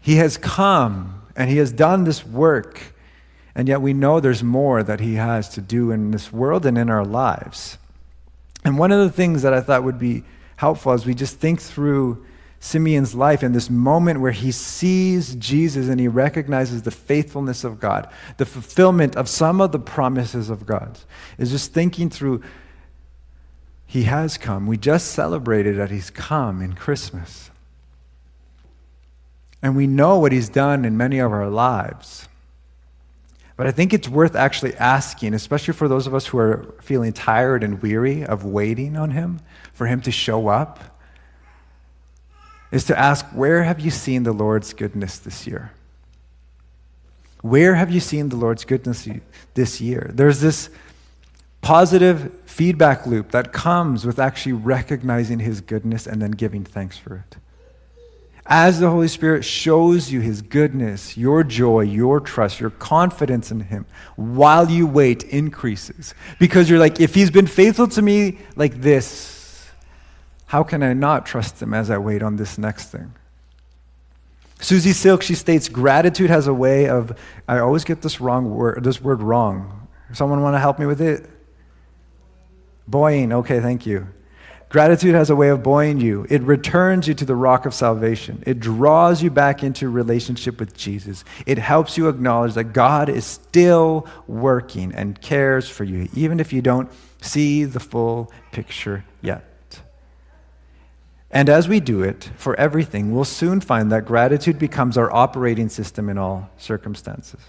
He 0.01 0.15
has 0.15 0.37
come 0.37 1.21
and 1.35 1.49
He 1.49 1.57
has 1.57 1.71
done 1.71 2.03
this 2.03 2.25
work 2.25 2.93
And 3.53 3.67
yet 3.67 3.81
we 3.81 3.93
know 3.93 4.19
there's 4.19 4.43
more 4.43 4.81
that 4.83 4.99
He 4.99 5.15
has 5.15 5.49
to 5.49 5.61
do 5.61 5.91
in 5.91 6.11
this 6.11 6.31
world 6.31 6.65
and 6.65 6.77
in 6.77 6.89
our 6.89 7.05
lives. 7.05 7.77
And 8.63 8.77
one 8.77 8.91
of 8.91 8.99
the 8.99 9.11
things 9.11 9.41
that 9.41 9.53
I 9.53 9.61
thought 9.61 9.83
would 9.83 9.99
be 9.99 10.23
helpful 10.57 10.91
as 10.93 11.05
we 11.05 11.13
just 11.13 11.37
think 11.37 11.59
through 11.59 12.25
Simeon's 12.59 13.15
life 13.15 13.41
in 13.41 13.53
this 13.53 13.71
moment 13.71 14.21
where 14.21 14.31
he 14.31 14.51
sees 14.51 15.33
Jesus 15.35 15.89
and 15.89 15.99
he 15.99 16.07
recognizes 16.07 16.83
the 16.83 16.91
faithfulness 16.91 17.63
of 17.63 17.79
God, 17.79 18.07
the 18.37 18.45
fulfillment 18.45 19.15
of 19.15 19.27
some 19.27 19.59
of 19.59 19.71
the 19.71 19.79
promises 19.79 20.51
of 20.51 20.67
God, 20.67 20.99
is 21.39 21.49
just 21.49 21.73
thinking 21.73 22.09
through 22.11 22.43
he 23.87 24.03
has 24.03 24.37
come. 24.37 24.67
We 24.67 24.77
just 24.77 25.07
celebrated 25.07 25.77
that 25.77 25.89
he's 25.89 26.11
come 26.11 26.61
in 26.61 26.73
Christmas. 26.73 27.50
And 29.61 29.75
we 29.75 29.87
know 29.87 30.17
what 30.17 30.31
he's 30.31 30.49
done 30.49 30.85
in 30.85 30.97
many 30.97 31.19
of 31.19 31.31
our 31.31 31.49
lives. 31.49 32.27
But 33.57 33.67
I 33.67 33.71
think 33.71 33.93
it's 33.93 34.09
worth 34.09 34.35
actually 34.35 34.75
asking, 34.75 35.35
especially 35.35 35.75
for 35.75 35.87
those 35.87 36.07
of 36.07 36.15
us 36.15 36.27
who 36.27 36.39
are 36.39 36.73
feeling 36.81 37.13
tired 37.13 37.63
and 37.63 37.81
weary 37.81 38.25
of 38.25 38.43
waiting 38.43 38.97
on 38.97 39.11
him, 39.11 39.39
for 39.73 39.85
him 39.85 40.01
to 40.01 40.11
show 40.11 40.47
up, 40.47 40.97
is 42.71 42.85
to 42.85 42.97
ask, 42.97 43.25
where 43.27 43.63
have 43.63 43.79
you 43.79 43.91
seen 43.91 44.23
the 44.23 44.31
Lord's 44.31 44.73
goodness 44.73 45.19
this 45.19 45.45
year? 45.45 45.73
Where 47.41 47.75
have 47.75 47.91
you 47.91 47.99
seen 47.99 48.29
the 48.29 48.35
Lord's 48.35 48.65
goodness 48.65 49.07
this 49.53 49.81
year? 49.81 50.09
There's 50.13 50.41
this 50.41 50.69
positive 51.61 52.31
feedback 52.45 53.05
loop 53.05 53.31
that 53.31 53.53
comes 53.53 54.05
with 54.05 54.19
actually 54.19 54.53
recognizing 54.53 55.39
his 55.39 55.61
goodness 55.61 56.07
and 56.07 56.21
then 56.21 56.31
giving 56.31 56.63
thanks 56.63 56.97
for 56.97 57.17
it. 57.17 57.37
As 58.53 58.81
the 58.81 58.89
Holy 58.89 59.07
Spirit 59.07 59.45
shows 59.45 60.11
you 60.11 60.19
his 60.19 60.41
goodness, 60.41 61.15
your 61.15 61.41
joy, 61.41 61.83
your 61.83 62.19
trust, 62.19 62.59
your 62.59 62.69
confidence 62.69 63.49
in 63.49 63.61
him, 63.61 63.85
while 64.17 64.69
you 64.69 64.85
wait 64.85 65.23
increases. 65.23 66.13
Because 66.37 66.69
you're 66.69 66.77
like, 66.77 66.99
if 66.99 67.15
he's 67.15 67.31
been 67.31 67.47
faithful 67.47 67.87
to 67.87 68.01
me 68.01 68.39
like 68.57 68.81
this, 68.81 69.69
how 70.47 70.63
can 70.63 70.83
I 70.83 70.91
not 70.91 71.25
trust 71.25 71.61
him 71.61 71.73
as 71.73 71.89
I 71.89 71.97
wait 71.97 72.21
on 72.21 72.35
this 72.35 72.57
next 72.57 72.89
thing? 72.89 73.13
Susie 74.59 74.91
Silk, 74.91 75.21
she 75.21 75.33
states, 75.33 75.69
gratitude 75.69 76.29
has 76.29 76.47
a 76.47 76.53
way 76.53 76.89
of, 76.89 77.17
I 77.47 77.59
always 77.59 77.85
get 77.85 78.01
this 78.01 78.19
wrong 78.19 78.53
word, 78.53 78.83
this 78.83 78.99
word 78.99 79.21
wrong. 79.21 79.87
Someone 80.11 80.41
want 80.41 80.55
to 80.55 80.59
help 80.59 80.77
me 80.77 80.85
with 80.85 80.99
it? 80.99 81.25
Buoying, 82.85 83.31
okay, 83.31 83.61
thank 83.61 83.85
you. 83.85 84.09
Gratitude 84.71 85.15
has 85.15 85.29
a 85.29 85.35
way 85.35 85.49
of 85.49 85.61
buoying 85.61 85.99
you. 85.99 86.25
It 86.29 86.41
returns 86.43 87.05
you 87.05 87.13
to 87.15 87.25
the 87.25 87.35
rock 87.35 87.65
of 87.65 87.73
salvation. 87.73 88.41
It 88.47 88.61
draws 88.61 89.21
you 89.21 89.29
back 89.29 89.63
into 89.63 89.89
relationship 89.89 90.61
with 90.61 90.77
Jesus. 90.77 91.25
It 91.45 91.57
helps 91.57 91.97
you 91.97 92.07
acknowledge 92.07 92.53
that 92.53 92.71
God 92.71 93.09
is 93.09 93.25
still 93.25 94.07
working 94.27 94.95
and 94.95 95.19
cares 95.19 95.67
for 95.67 95.83
you, 95.83 96.07
even 96.13 96.39
if 96.39 96.53
you 96.53 96.61
don't 96.61 96.89
see 97.21 97.65
the 97.65 97.81
full 97.81 98.31
picture 98.53 99.03
yet. 99.21 99.81
And 101.29 101.49
as 101.49 101.67
we 101.67 101.81
do 101.81 102.01
it 102.01 102.31
for 102.37 102.57
everything, 102.57 103.13
we'll 103.13 103.25
soon 103.25 103.59
find 103.59 103.91
that 103.91 104.05
gratitude 104.05 104.57
becomes 104.57 104.97
our 104.97 105.13
operating 105.13 105.67
system 105.67 106.07
in 106.07 106.17
all 106.17 106.49
circumstances. 106.57 107.41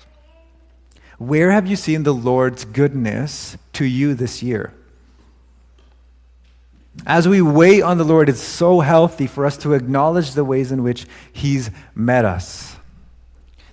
Where 1.19 1.53
have 1.53 1.69
you 1.69 1.77
seen 1.77 2.03
the 2.03 2.15
Lord's 2.15 2.65
goodness 2.65 3.57
to 3.75 3.85
you 3.85 4.15
this 4.15 4.43
year? 4.43 4.75
As 7.07 7.27
we 7.27 7.41
wait 7.41 7.83
on 7.83 7.99
the 7.99 8.05
Lord, 8.05 8.29
it's 8.29 8.41
so 8.41 8.81
healthy 8.81 9.27
for 9.27 9.47
us 9.47 9.57
to 9.59 9.73
acknowledge 9.73 10.33
the 10.33 10.45
ways 10.45 10.71
in 10.71 10.83
which 10.83 11.07
He's 11.33 11.71
met 11.95 12.25
us, 12.25 12.77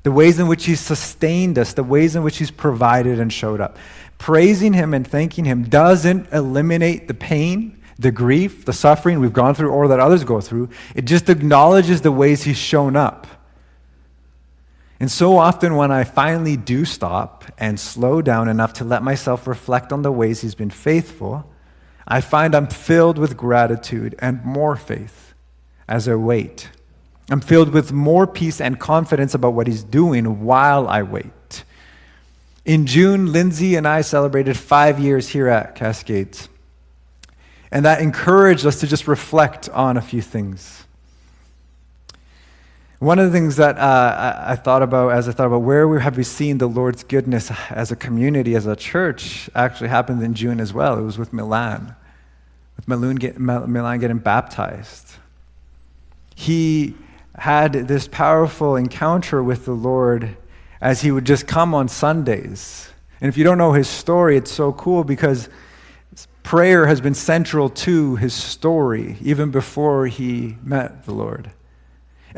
the 0.03 0.12
ways 0.12 0.39
in 0.39 0.47
which 0.47 0.65
He's 0.65 0.79
sustained 0.79 1.60
us, 1.60 1.73
the 1.73 1.84
ways 1.84 2.15
in 2.15 2.23
which 2.23 2.38
He's 2.38 2.51
provided 2.51 3.19
and 3.19 3.32
showed 3.32 3.62
up. 3.62 3.77
Praising 4.17 4.73
Him 4.73 4.93
and 4.93 5.05
thanking 5.05 5.45
Him 5.45 5.63
doesn't 5.63 6.32
eliminate 6.32 7.08
the 7.08 7.13
pain, 7.13 7.82
the 7.99 8.12
grief, 8.12 8.65
the 8.65 8.73
suffering 8.73 9.19
we've 9.19 9.34
gone 9.34 9.53
through 9.53 9.69
or 9.69 9.89
that 9.89 9.99
others 9.99 10.23
go 10.23 10.39
through. 10.39 10.69
It 10.95 11.05
just 11.05 11.29
acknowledges 11.29 12.01
the 12.01 12.12
ways 12.12 12.43
He's 12.43 12.58
shown 12.58 12.95
up. 12.95 13.27
And 15.01 15.12
so 15.12 15.38
often, 15.38 15.75
when 15.75 15.91
I 15.91 16.03
finally 16.03 16.58
do 16.58 16.84
stop 16.84 17.45
and 17.58 17.79
slow 17.79 18.21
down 18.21 18.49
enough 18.49 18.73
to 18.73 18.84
let 18.84 19.03
myself 19.03 19.45
reflect 19.45 19.93
on 19.93 20.01
the 20.01 20.12
ways 20.12 20.41
He's 20.41 20.55
been 20.55 20.69
faithful, 20.69 21.49
I 22.09 22.21
find 22.21 22.55
I'm 22.55 22.67
filled 22.67 23.17
with 23.17 23.37
gratitude 23.37 24.15
and 24.19 24.43
more 24.43 24.75
faith 24.75 25.33
as 25.87 26.07
I 26.07 26.15
wait. 26.15 26.69
I'm 27.29 27.41
filled 27.41 27.69
with 27.69 27.91
more 27.91 28.25
peace 28.25 28.59
and 28.59 28.79
confidence 28.79 29.35
about 29.35 29.53
what 29.53 29.67
He's 29.67 29.83
doing 29.83 30.41
while 30.43 30.87
I 30.87 31.03
wait. 31.03 31.63
In 32.65 32.87
June, 32.87 33.31
Lindsay 33.31 33.75
and 33.75 33.87
I 33.87 34.01
celebrated 34.01 34.57
five 34.57 34.99
years 34.99 35.29
here 35.29 35.47
at 35.47 35.75
Cascades. 35.75 36.49
And 37.71 37.85
that 37.85 38.01
encouraged 38.01 38.65
us 38.65 38.79
to 38.79 38.87
just 38.87 39.07
reflect 39.07 39.69
on 39.69 39.95
a 39.95 40.01
few 40.01 40.21
things. 40.21 40.85
One 42.97 43.17
of 43.17 43.25
the 43.25 43.31
things 43.31 43.55
that 43.55 43.77
uh, 43.77 44.43
I 44.45 44.55
thought 44.55 44.83
about 44.83 45.13
as 45.13 45.29
I 45.29 45.31
thought 45.31 45.47
about 45.47 45.61
where 45.61 45.87
we, 45.87 46.01
have 46.01 46.17
we 46.17 46.23
seen 46.23 46.57
the 46.57 46.67
Lord's 46.67 47.03
goodness 47.03 47.49
as 47.69 47.91
a 47.91 47.95
community, 47.95 48.55
as 48.55 48.65
a 48.65 48.75
church, 48.75 49.49
actually 49.55 49.89
happened 49.89 50.21
in 50.21 50.33
June 50.33 50.59
as 50.59 50.73
well. 50.73 50.97
It 50.97 51.03
was 51.03 51.17
with 51.17 51.31
Milan, 51.31 51.95
with 52.79 52.87
Milan, 52.87 53.15
get, 53.15 53.37
Milan 53.37 53.99
getting 53.99 54.19
baptized. 54.19 55.15
He 56.33 56.95
had 57.37 57.73
this 57.73 58.07
powerful 58.07 58.77
encounter 58.77 59.43
with 59.43 59.65
the 59.65 59.73
Lord 59.73 60.37
as 60.79 61.01
he 61.01 61.11
would 61.11 61.25
just 61.25 61.45
come 61.45 61.73
on 61.73 61.89
Sundays. 61.89 62.89
And 63.19 63.27
if 63.27 63.37
you 63.37 63.43
don't 63.43 63.57
know 63.57 63.73
his 63.73 63.89
story, 63.89 64.37
it's 64.37 64.51
so 64.51 64.71
cool 64.71 65.03
because 65.03 65.49
prayer 66.43 66.87
has 66.87 67.01
been 67.01 67.13
central 67.13 67.69
to 67.69 68.15
his 68.15 68.33
story 68.33 69.17
even 69.19 69.51
before 69.51 70.07
he 70.07 70.55
met 70.63 71.03
the 71.03 71.11
Lord. 71.11 71.51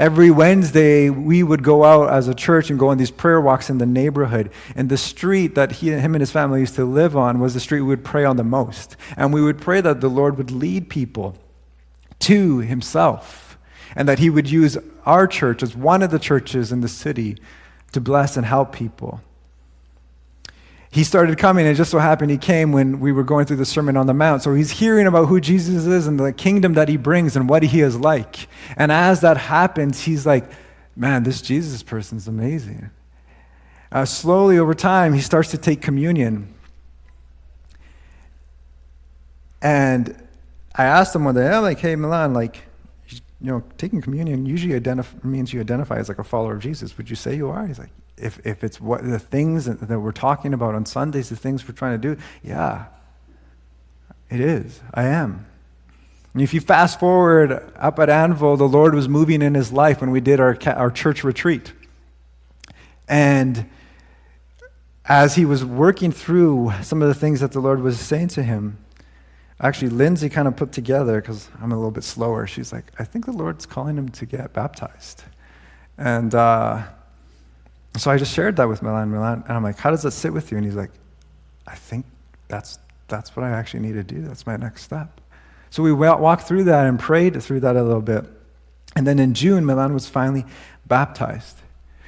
Every 0.02 0.32
Wednesday, 0.32 1.12
we 1.12 1.44
would 1.44 1.62
go 1.62 1.84
out 1.84 2.12
as 2.12 2.28
a 2.28 2.34
church 2.34 2.72
and 2.72 2.80
go 2.80 2.88
on 2.88 2.98
these 2.98 3.12
prayer 3.12 3.40
walks 3.40 3.70
in 3.70 3.78
the 3.78 3.86
neighborhood. 3.86 4.50
And 4.76 4.90
the 4.90 4.98
street 4.98 5.54
that 5.54 5.74
he, 5.74 5.92
and 5.92 6.02
him 6.02 6.16
and 6.16 6.24
his 6.24 6.32
family 6.32 6.62
used 6.62 6.74
to 6.78 6.86
live 6.86 7.16
on 7.16 7.40
was 7.40 7.54
the 7.54 7.60
street 7.60 7.82
we 7.82 7.90
would 7.90 8.04
pray 8.04 8.26
on 8.26 8.36
the 8.36 8.44
most. 8.44 8.96
And 9.16 9.32
we 9.32 9.44
would 9.44 9.62
pray 9.62 9.80
that 9.80 10.02
the 10.02 10.08
Lord 10.08 10.40
would 10.40 10.50
lead 10.50 10.90
people 10.90 11.38
to 12.22 12.58
himself 12.62 13.60
and 13.96 14.10
that 14.10 14.18
he 14.18 14.32
would 14.32 14.50
use 14.50 14.76
our 15.06 15.28
church 15.28 15.62
as 15.62 15.76
one 15.76 16.02
of 16.02 16.10
the 16.10 16.18
churches 16.18 16.72
in 16.72 16.82
the 16.82 16.88
city 16.88 17.38
to 17.92 18.02
bless 18.02 18.36
and 18.36 18.48
help 18.48 18.74
people 18.74 19.22
he 20.92 21.06
started 21.06 21.38
coming, 21.38 21.66
and 21.66 21.76
just 21.78 21.90
so 21.90 22.00
happened 22.00 22.32
he 22.32 22.38
came 22.38 22.74
when 22.74 23.00
we 23.00 23.14
were 23.14 23.24
going 23.24 23.46
through 23.46 23.56
the 23.56 23.66
Sermon 23.66 23.96
on 23.96 24.08
the 24.08 24.14
Mount. 24.14 24.44
So 24.44 24.54
he's 24.54 24.72
hearing 24.72 25.08
about 25.08 25.28
who 25.28 25.40
Jesus 25.40 25.86
is 25.86 26.06
and 26.06 26.20
the 26.20 26.34
kingdom 26.34 26.74
that 26.74 26.90
he 26.90 26.98
brings 26.98 27.38
and 27.38 27.48
what 27.48 27.64
he 27.64 27.80
is 27.80 27.96
like. 27.96 28.48
And 28.76 28.92
as 28.92 29.22
that 29.22 29.38
happens, 29.38 30.02
he's 30.02 30.26
like, 30.26 30.52
man, 30.96 31.24
this 31.24 31.42
Jesus 31.42 31.82
person 31.82 32.18
is 32.18 32.28
amazing. 32.28 32.90
Uh, 33.90 34.04
slowly 34.04 34.60
over 34.60 34.74
time, 34.74 35.14
he 35.14 35.22
starts 35.22 35.52
to 35.52 35.58
take 35.58 35.82
communion. 35.82 36.54
And 39.62 40.28
I 40.76 40.84
asked 40.84 41.16
him 41.16 41.24
one 41.24 41.36
day, 41.36 41.48
I'm 41.48 41.62
like, 41.62 41.80
hey, 41.80 41.96
Milan, 41.96 42.34
like, 42.34 42.64
you 43.08 43.20
know, 43.48 43.64
taking 43.78 44.02
communion 44.02 44.46
usually 44.46 44.80
identif- 44.80 45.24
means 45.24 45.54
you 45.54 45.62
identify 45.62 45.98
as 45.98 46.10
like 46.10 46.20
a 46.20 46.24
follower 46.24 46.54
of 46.54 46.62
Jesus. 46.62 46.98
Would 46.98 47.10
you 47.10 47.16
say 47.16 47.36
you 47.36 47.50
are? 47.50 47.66
He's 47.66 47.80
like, 47.80 47.92
if, 48.18 48.40
if 48.46 48.64
it's 48.64 48.80
what 48.80 49.04
the 49.04 49.20
things 49.20 49.66
that, 49.66 50.00
we're 50.00 50.12
talking 50.12 50.54
about 50.54 50.76
on 50.76 50.86
Sundays, 50.86 51.30
the 51.30 51.36
things 51.36 51.68
we're 51.68 51.74
trying 51.74 52.00
to 52.00 52.16
do, 52.16 52.22
yeah, 52.44 52.86
it 54.30 54.40
is. 54.40 54.80
I 54.94 55.04
am. 55.04 55.46
And 56.34 56.42
if 56.42 56.54
you 56.54 56.62
fast 56.62 57.00
forward 57.00 57.72
up 57.76 58.00
at 58.00 58.10
Anvil, 58.10 58.56
the 58.58 58.68
Lord 58.68 58.96
was 58.96 59.10
moving 59.10 59.42
in 59.42 59.54
his 59.54 59.74
life 59.74 60.00
when 60.00 60.12
we 60.12 60.22
did 60.22 60.40
our, 60.40 60.58
our 60.68 60.90
church 60.90 61.24
retreat. 61.24 61.74
And 63.08 63.70
as 65.06 65.36
he 65.36 65.44
was 65.44 65.66
working 65.66 66.12
through 66.12 66.72
some 66.82 67.02
of 67.02 67.10
the 67.10 67.14
things 67.14 67.42
that 67.42 67.52
the 67.52 67.60
Lord 67.60 67.82
was 67.82 68.00
saying 68.00 68.30
to 68.30 68.44
him, 68.44 68.78
actually, 69.60 69.90
Lindsay 69.90 70.30
kind 70.30 70.48
of 70.48 70.56
put 70.56 70.72
together, 70.72 71.20
because 71.20 71.50
I'm 71.62 71.74
a 71.74 71.76
little 71.76 71.92
bit 71.92 72.06
slower, 72.06 72.48
she's 72.48 72.72
like, 72.72 72.86
I 72.98 73.04
think 73.04 73.26
the 73.26 73.34
Lord's 73.34 73.66
calling 73.66 73.98
him 73.98 74.08
to 74.10 74.26
get 74.26 74.54
baptized. 74.54 75.24
And 75.98 76.34
uh, 76.34 76.84
so 77.98 78.10
I 78.10 78.18
just 78.18 78.34
shared 78.34 78.56
that 78.56 78.70
with 78.70 78.82
Milan, 78.82 79.12
Milan, 79.12 79.44
and 79.48 79.58
I'm 79.58 79.64
like, 79.64 79.78
how 79.78 79.92
does 79.92 80.04
that 80.04 80.12
sit 80.12 80.32
with 80.32 80.52
you? 80.52 80.58
And 80.58 80.66
he's 80.66 80.76
like, 80.76 80.92
I 81.68 81.76
think 81.76 82.06
that's, 82.48 82.80
that's 83.08 83.36
what 83.36 83.44
I 83.44 83.50
actually 83.50 83.82
need 83.82 83.94
to 83.94 84.04
do. 84.04 84.22
That's 84.22 84.46
my 84.46 84.56
next 84.56 84.84
step. 84.84 85.20
So 85.70 85.84
we 85.84 85.92
walked 85.92 86.44
through 86.48 86.66
that 86.66 86.86
and 86.86 87.00
prayed 87.00 87.42
through 87.42 87.62
that 87.62 87.76
a 87.76 87.84
little 87.84 88.02
bit. 88.02 88.26
And 88.96 89.08
then 89.08 89.20
in 89.20 89.34
June, 89.34 89.66
Milan 89.66 89.94
was 89.94 90.08
finally 90.08 90.46
baptized. 90.86 91.58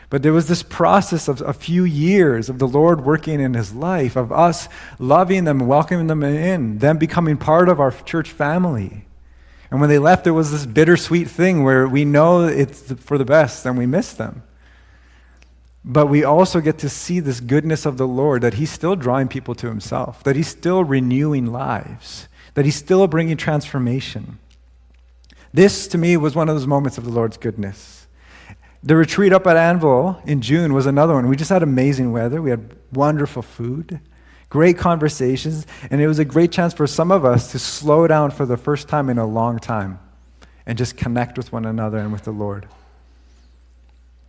But 0.10 0.22
there 0.22 0.34
was 0.34 0.48
this 0.48 0.62
process 0.62 1.28
of 1.28 1.41
a 1.41 1.54
few 1.54 1.86
years 1.86 2.50
of 2.50 2.60
the 2.60 2.67
Lord 2.67 3.04
working 3.04 3.39
in 3.39 3.54
his 3.54 3.74
life, 3.74 4.15
of 4.15 4.32
us 4.32 4.69
loving 5.00 5.46
them, 5.46 5.60
welcoming 5.60 6.08
them 6.08 6.24
in, 6.24 6.78
them 6.78 6.98
becoming 6.98 7.38
part 7.38 7.67
of 7.67 7.80
our 7.80 7.91
church 7.91 8.30
family. 8.30 9.06
And 9.72 9.80
when 9.80 9.89
they 9.89 9.98
left, 9.98 10.24
there 10.24 10.34
was 10.34 10.52
this 10.52 10.67
bittersweet 10.67 11.30
thing 11.30 11.63
where 11.63 11.88
we 11.88 12.06
know 12.06 12.46
it's 12.46 12.91
for 12.91 13.17
the 13.17 13.26
best 13.26 13.65
and 13.65 13.76
we 13.76 13.88
miss 13.88 14.13
them. 14.13 14.43
But 15.86 16.08
we 16.08 16.24
also 16.24 16.62
get 16.62 16.78
to 16.80 16.89
see 16.89 17.19
this 17.19 17.39
goodness 17.39 17.86
of 17.86 17.98
the 17.98 18.08
Lord 18.08 18.41
that 18.41 18.56
He's 18.56 18.72
still 18.72 18.96
drawing 18.96 19.28
people 19.28 19.54
to 19.56 19.67
Himself, 19.67 20.24
that 20.24 20.36
He's 20.36 20.48
still 20.48 20.84
renewing 20.84 21.48
lives, 21.48 22.28
that 22.54 22.65
He's 22.65 22.76
still 22.76 23.08
bringing 23.08 23.36
transformation. 23.36 24.39
This, 25.54 25.88
to 25.89 25.98
me, 25.98 26.15
was 26.17 26.36
one 26.36 26.50
of 26.50 26.56
those 26.56 26.67
moments 26.67 26.98
of 26.98 27.04
the 27.04 27.12
Lord's 27.12 27.38
goodness. 27.38 28.08
The 28.82 28.96
retreat 28.96 29.32
up 29.32 29.46
at 29.48 29.56
Anvil 29.56 30.22
in 30.26 30.41
June 30.41 30.74
was 30.74 30.86
another 30.86 31.13
one. 31.13 31.28
We 31.28 31.36
just 31.36 31.50
had 31.50 31.63
amazing 31.63 32.12
weather, 32.12 32.41
we 32.41 32.50
had 32.50 32.76
wonderful 32.91 33.41
food, 33.41 34.00
great 34.50 34.78
conversations, 34.78 35.65
and 35.89 36.02
it 36.02 36.08
was 36.08 36.19
a 36.19 36.26
great 36.26 36.52
chance 36.52 36.74
for 36.74 36.88
some 36.88 37.12
of 37.12 37.24
us 37.24 37.52
to 37.52 37.60
slow 37.60 38.08
down 38.08 38.32
for 38.32 38.46
the 38.46 38.58
first 38.58 38.88
time 38.88 39.10
in 39.10 39.17
a 39.17 39.26
long 39.26 39.60
time 39.60 40.00
and 40.65 40.78
just 40.78 40.98
connect 40.98 41.38
with 41.38 41.52
one 41.52 41.65
another 41.65 41.98
and 41.98 42.12
with 42.12 42.24
the 42.24 42.32
Lord. 42.32 42.67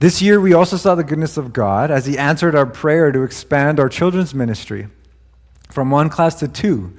This 0.00 0.20
year, 0.20 0.40
we 0.40 0.52
also 0.52 0.76
saw 0.76 0.94
the 0.94 1.04
goodness 1.04 1.36
of 1.36 1.52
God 1.52 1.90
as 1.90 2.06
He 2.06 2.18
answered 2.18 2.54
our 2.54 2.66
prayer 2.66 3.12
to 3.12 3.22
expand 3.22 3.78
our 3.78 3.88
children's 3.88 4.34
ministry 4.34 4.88
from 5.70 5.90
one 5.90 6.08
class 6.08 6.34
to 6.36 6.48
two. 6.48 6.94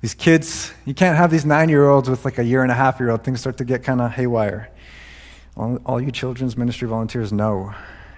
These 0.00 0.14
kids, 0.14 0.72
you 0.84 0.94
can't 0.94 1.16
have 1.16 1.30
these 1.30 1.44
nine 1.44 1.68
year 1.68 1.88
olds 1.88 2.10
with 2.10 2.24
like 2.24 2.38
a 2.38 2.44
year 2.44 2.62
and 2.62 2.72
a 2.72 2.74
half 2.74 2.98
year 2.98 3.10
old. 3.10 3.22
Things 3.22 3.40
start 3.40 3.58
to 3.58 3.64
get 3.64 3.84
kind 3.84 4.00
of 4.00 4.10
haywire. 4.10 4.70
All, 5.56 5.76
all, 5.86 6.00
you 6.00 6.10
children's 6.10 6.56
ministry 6.56 6.88
volunteers 6.88 7.32
know. 7.32 7.72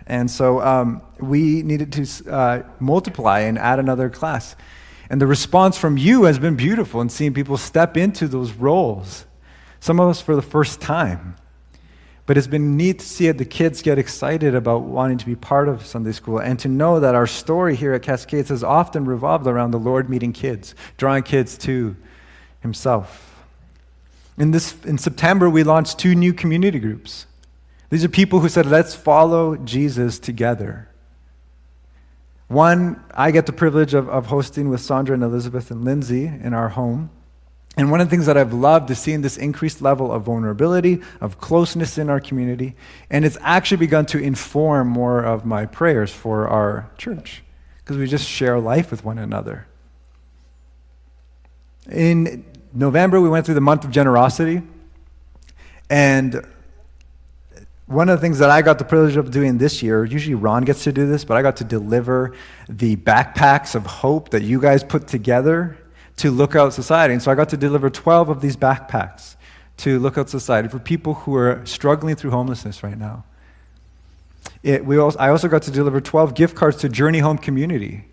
And 0.06 0.30
so 0.30 0.60
um, 0.60 1.02
we 1.18 1.62
needed 1.62 1.92
to 1.92 2.30
uh, 2.30 2.62
multiply 2.80 3.40
and 3.40 3.58
add 3.58 3.78
another 3.78 4.08
class. 4.08 4.56
And 5.10 5.20
the 5.20 5.26
response 5.26 5.76
from 5.76 5.98
you 5.98 6.24
has 6.24 6.38
been 6.38 6.56
beautiful 6.56 7.00
in 7.00 7.10
seeing 7.10 7.34
people 7.34 7.58
step 7.58 7.96
into 7.96 8.28
those 8.28 8.52
roles, 8.52 9.26
some 9.80 10.00
of 10.00 10.08
us 10.08 10.20
for 10.20 10.34
the 10.34 10.42
first 10.42 10.80
time. 10.80 11.36
But 12.26 12.38
it's 12.38 12.46
been 12.46 12.76
neat 12.76 13.00
to 13.00 13.04
see 13.04 13.30
the 13.32 13.44
kids 13.44 13.82
get 13.82 13.98
excited 13.98 14.54
about 14.54 14.82
wanting 14.82 15.18
to 15.18 15.26
be 15.26 15.36
part 15.36 15.68
of 15.68 15.84
Sunday 15.84 16.12
school 16.12 16.38
and 16.38 16.58
to 16.60 16.68
know 16.68 16.98
that 16.98 17.14
our 17.14 17.26
story 17.26 17.76
here 17.76 17.92
at 17.92 18.02
Cascades 18.02 18.48
has 18.48 18.64
often 18.64 19.04
revolved 19.04 19.46
around 19.46 19.72
the 19.72 19.78
Lord 19.78 20.08
meeting 20.08 20.32
kids, 20.32 20.74
drawing 20.96 21.22
kids 21.22 21.58
to 21.58 21.96
Himself. 22.60 23.44
In, 24.38 24.52
this, 24.52 24.74
in 24.84 24.96
September, 24.96 25.50
we 25.50 25.64
launched 25.64 25.98
two 25.98 26.14
new 26.14 26.32
community 26.32 26.78
groups. 26.78 27.26
These 27.90 28.04
are 28.04 28.08
people 28.08 28.40
who 28.40 28.48
said, 28.48 28.66
let's 28.66 28.94
follow 28.94 29.56
Jesus 29.56 30.18
together. 30.18 30.88
One, 32.48 33.04
I 33.12 33.30
get 33.30 33.46
the 33.46 33.52
privilege 33.52 33.94
of, 33.94 34.08
of 34.08 34.26
hosting 34.26 34.70
with 34.70 34.80
Sandra 34.80 35.14
and 35.14 35.22
Elizabeth 35.22 35.70
and 35.70 35.84
Lindsay 35.84 36.26
in 36.26 36.54
our 36.54 36.70
home. 36.70 37.10
And 37.76 37.90
one 37.90 38.00
of 38.00 38.06
the 38.06 38.10
things 38.10 38.26
that 38.26 38.36
I've 38.36 38.52
loved 38.52 38.90
is 38.90 38.98
seeing 38.98 39.22
this 39.22 39.36
increased 39.36 39.82
level 39.82 40.12
of 40.12 40.22
vulnerability, 40.22 41.02
of 41.20 41.38
closeness 41.38 41.98
in 41.98 42.08
our 42.08 42.20
community. 42.20 42.76
And 43.10 43.24
it's 43.24 43.38
actually 43.40 43.78
begun 43.78 44.06
to 44.06 44.18
inform 44.18 44.88
more 44.88 45.20
of 45.22 45.44
my 45.44 45.66
prayers 45.66 46.12
for 46.12 46.46
our 46.46 46.90
church 46.98 47.42
because 47.78 47.96
we 47.96 48.06
just 48.06 48.28
share 48.28 48.60
life 48.60 48.90
with 48.90 49.04
one 49.04 49.18
another. 49.18 49.66
In 51.90 52.44
November, 52.72 53.20
we 53.20 53.28
went 53.28 53.44
through 53.44 53.56
the 53.56 53.60
month 53.60 53.84
of 53.84 53.90
generosity. 53.90 54.62
And 55.90 56.46
one 57.86 58.08
of 58.08 58.18
the 58.18 58.20
things 58.22 58.38
that 58.38 58.50
I 58.50 58.62
got 58.62 58.78
the 58.78 58.84
privilege 58.84 59.16
of 59.16 59.30
doing 59.30 59.58
this 59.58 59.82
year, 59.82 60.04
usually 60.04 60.34
Ron 60.34 60.64
gets 60.64 60.84
to 60.84 60.92
do 60.92 61.06
this, 61.06 61.24
but 61.24 61.36
I 61.36 61.42
got 61.42 61.56
to 61.56 61.64
deliver 61.64 62.34
the 62.68 62.96
backpacks 62.96 63.74
of 63.74 63.84
hope 63.84 64.30
that 64.30 64.42
you 64.42 64.60
guys 64.60 64.82
put 64.82 65.06
together 65.08 65.76
to 66.16 66.30
Lookout 66.30 66.72
Society. 66.72 67.14
And 67.14 67.22
so 67.22 67.30
I 67.30 67.34
got 67.34 67.48
to 67.50 67.56
deliver 67.56 67.90
12 67.90 68.28
of 68.28 68.40
these 68.40 68.56
backpacks 68.56 69.36
to 69.78 69.98
Lookout 69.98 70.28
Society 70.28 70.68
for 70.68 70.78
people 70.78 71.14
who 71.14 71.34
are 71.34 71.60
struggling 71.64 72.14
through 72.14 72.30
homelessness 72.30 72.82
right 72.82 72.98
now. 72.98 73.24
It, 74.62 74.84
we 74.84 74.96
also, 74.98 75.18
I 75.18 75.30
also 75.30 75.48
got 75.48 75.62
to 75.62 75.70
deliver 75.70 76.00
12 76.00 76.34
gift 76.34 76.54
cards 76.54 76.78
to 76.78 76.88
Journey 76.88 77.18
Home 77.18 77.38
Community 77.38 78.04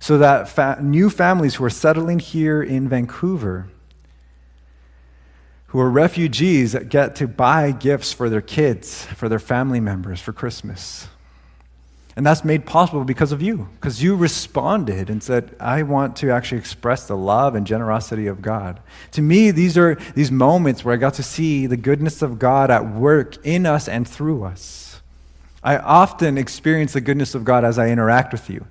so 0.00 0.18
that 0.18 0.48
fa- 0.48 0.78
new 0.80 1.10
families 1.10 1.56
who 1.56 1.64
are 1.64 1.70
settling 1.70 2.18
here 2.18 2.62
in 2.62 2.88
Vancouver, 2.88 3.68
who 5.68 5.78
are 5.78 5.90
refugees, 5.90 6.74
get 6.88 7.14
to 7.16 7.28
buy 7.28 7.70
gifts 7.70 8.12
for 8.12 8.28
their 8.30 8.40
kids, 8.40 9.04
for 9.04 9.28
their 9.28 9.38
family 9.38 9.78
members 9.78 10.20
for 10.20 10.32
Christmas. 10.32 11.06
And 12.16 12.26
that's 12.26 12.44
made 12.44 12.66
possible 12.66 13.04
because 13.04 13.30
of 13.30 13.40
you, 13.40 13.68
because 13.76 14.02
you 14.02 14.16
responded 14.16 15.08
and 15.08 15.22
said, 15.22 15.54
I 15.60 15.82
want 15.82 16.16
to 16.16 16.30
actually 16.30 16.58
express 16.58 17.06
the 17.06 17.16
love 17.16 17.54
and 17.54 17.66
generosity 17.66 18.26
of 18.26 18.42
God. 18.42 18.80
To 19.12 19.22
me, 19.22 19.52
these 19.52 19.78
are 19.78 19.94
these 20.14 20.30
moments 20.30 20.84
where 20.84 20.92
I 20.92 20.98
got 20.98 21.14
to 21.14 21.22
see 21.22 21.66
the 21.66 21.76
goodness 21.76 22.20
of 22.20 22.38
God 22.38 22.70
at 22.70 22.90
work 22.90 23.44
in 23.46 23.64
us 23.64 23.88
and 23.88 24.06
through 24.08 24.42
us. 24.44 25.00
I 25.62 25.76
often 25.76 26.36
experience 26.36 26.94
the 26.94 27.00
goodness 27.00 27.34
of 27.34 27.44
God 27.44 27.64
as 27.64 27.78
I 27.78 27.88
interact 27.88 28.32
with 28.32 28.50
you. 28.50 28.66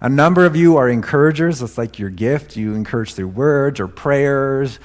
A 0.00 0.08
number 0.08 0.44
of 0.44 0.54
you 0.54 0.76
are 0.76 0.88
encouragers. 0.88 1.60
That's 1.60 1.78
like 1.78 1.98
your 1.98 2.10
gift. 2.10 2.56
You 2.56 2.74
encourage 2.74 3.14
through 3.14 3.28
words 3.28 3.80
or 3.80 3.88
prayers. 3.88 4.78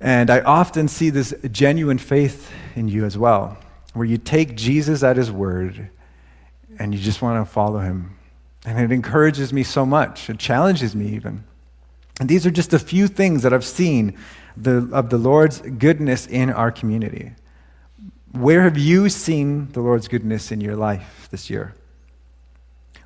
And 0.00 0.30
I 0.30 0.40
often 0.40 0.88
see 0.88 1.10
this 1.10 1.34
genuine 1.50 1.98
faith 1.98 2.50
in 2.74 2.88
you 2.88 3.04
as 3.04 3.18
well, 3.18 3.58
where 3.92 4.06
you 4.06 4.16
take 4.16 4.56
Jesus 4.56 5.02
at 5.02 5.16
his 5.16 5.30
word 5.30 5.90
and 6.80 6.94
you 6.94 6.98
just 6.98 7.22
want 7.22 7.46
to 7.46 7.52
follow 7.52 7.78
him. 7.78 8.16
And 8.64 8.80
it 8.80 8.90
encourages 8.90 9.52
me 9.52 9.62
so 9.62 9.86
much. 9.86 10.28
It 10.28 10.38
challenges 10.38 10.96
me 10.96 11.08
even. 11.14 11.44
And 12.18 12.28
these 12.28 12.46
are 12.46 12.50
just 12.50 12.72
a 12.72 12.78
few 12.78 13.06
things 13.06 13.42
that 13.42 13.52
I've 13.52 13.64
seen 13.64 14.18
the, 14.56 14.88
of 14.92 15.10
the 15.10 15.18
Lord's 15.18 15.60
goodness 15.60 16.26
in 16.26 16.50
our 16.50 16.72
community. 16.72 17.32
Where 18.32 18.62
have 18.62 18.78
you 18.78 19.08
seen 19.08 19.70
the 19.72 19.80
Lord's 19.80 20.08
goodness 20.08 20.50
in 20.50 20.60
your 20.60 20.76
life 20.76 21.28
this 21.30 21.50
year? 21.50 21.74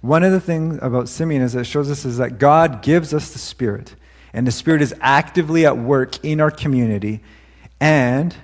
One 0.00 0.22
of 0.22 0.32
the 0.32 0.40
things 0.40 0.78
about 0.80 1.08
Simeon 1.08 1.42
is 1.42 1.54
that 1.54 1.60
it 1.60 1.64
shows 1.64 1.90
us 1.90 2.04
is 2.04 2.18
that 2.18 2.38
God 2.38 2.82
gives 2.82 3.14
us 3.14 3.32
the 3.32 3.38
Spirit, 3.38 3.94
and 4.32 4.46
the 4.46 4.52
Spirit 4.52 4.82
is 4.82 4.94
actively 5.00 5.64
at 5.64 5.78
work 5.78 6.22
in 6.24 6.40
our 6.40 6.50
community, 6.50 7.22
and 7.80 8.36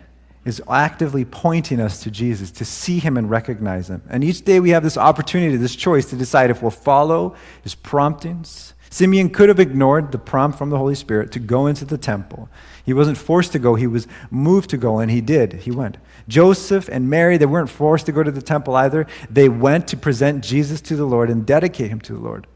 is 0.45 0.63
actively 0.71 1.25
pointing 1.25 1.81
us 1.81 2.03
to 2.03 2.11
Jesus, 2.11 2.51
to 2.53 2.65
see 2.65 2.99
him 2.99 3.17
and 3.17 3.29
recognize 3.29 3.91
him. 3.91 4.03
And 4.09 4.25
each 4.25 4.43
day 4.43 4.59
we 4.59 4.71
have 4.71 4.83
this 4.83 4.97
opportunity, 4.97 5.57
this 5.57 5.77
choice 5.77 6.07
to 6.07 6.17
decide 6.17 6.51
if 6.51 6.63
we'll 6.63 6.71
follow 6.71 7.35
his 7.63 7.75
promptings. 7.75 8.75
Simeon 8.89 9.31
could 9.31 9.49
have 9.49 9.61
ignored 9.61 10.11
the 10.11 10.19
prompt 10.19 10.59
from 10.59 10.71
the 10.71 10.79
Holy 10.79 10.95
Spirit 10.95 11.31
to 11.33 11.39
go 11.39 11.67
into 11.67 11.85
the 11.85 11.99
temple. 11.99 12.49
He 12.85 12.95
wasn't 12.95 13.19
forced 13.19 13.53
to 13.53 13.59
go, 13.59 13.75
he 13.75 13.87
was 13.87 14.09
moved 14.31 14.71
to 14.71 14.77
go, 14.77 14.99
and 14.99 15.11
he 15.11 15.21
did. 15.21 15.53
He 15.53 15.71
went. 15.71 15.99
Joseph 16.27 16.89
and 16.89 17.11
Mary, 17.11 17.37
they 17.37 17.47
weren't 17.47 17.71
forced 17.71 18.07
to 18.07 18.13
go 18.13 18.23
to 18.23 18.31
the 18.31 18.43
temple 18.43 18.75
either. 18.75 19.07
They 19.29 19.49
went 19.49 19.87
to 19.89 19.97
present 19.97 20.43
Jesus 20.43 20.81
to 20.83 20.97
the 20.97 21.05
Lord 21.05 21.29
and 21.29 21.47
dedicate 21.47 21.91
him 21.91 22.01
to 22.03 22.15
the 22.15 22.19
Lord. 22.19 22.47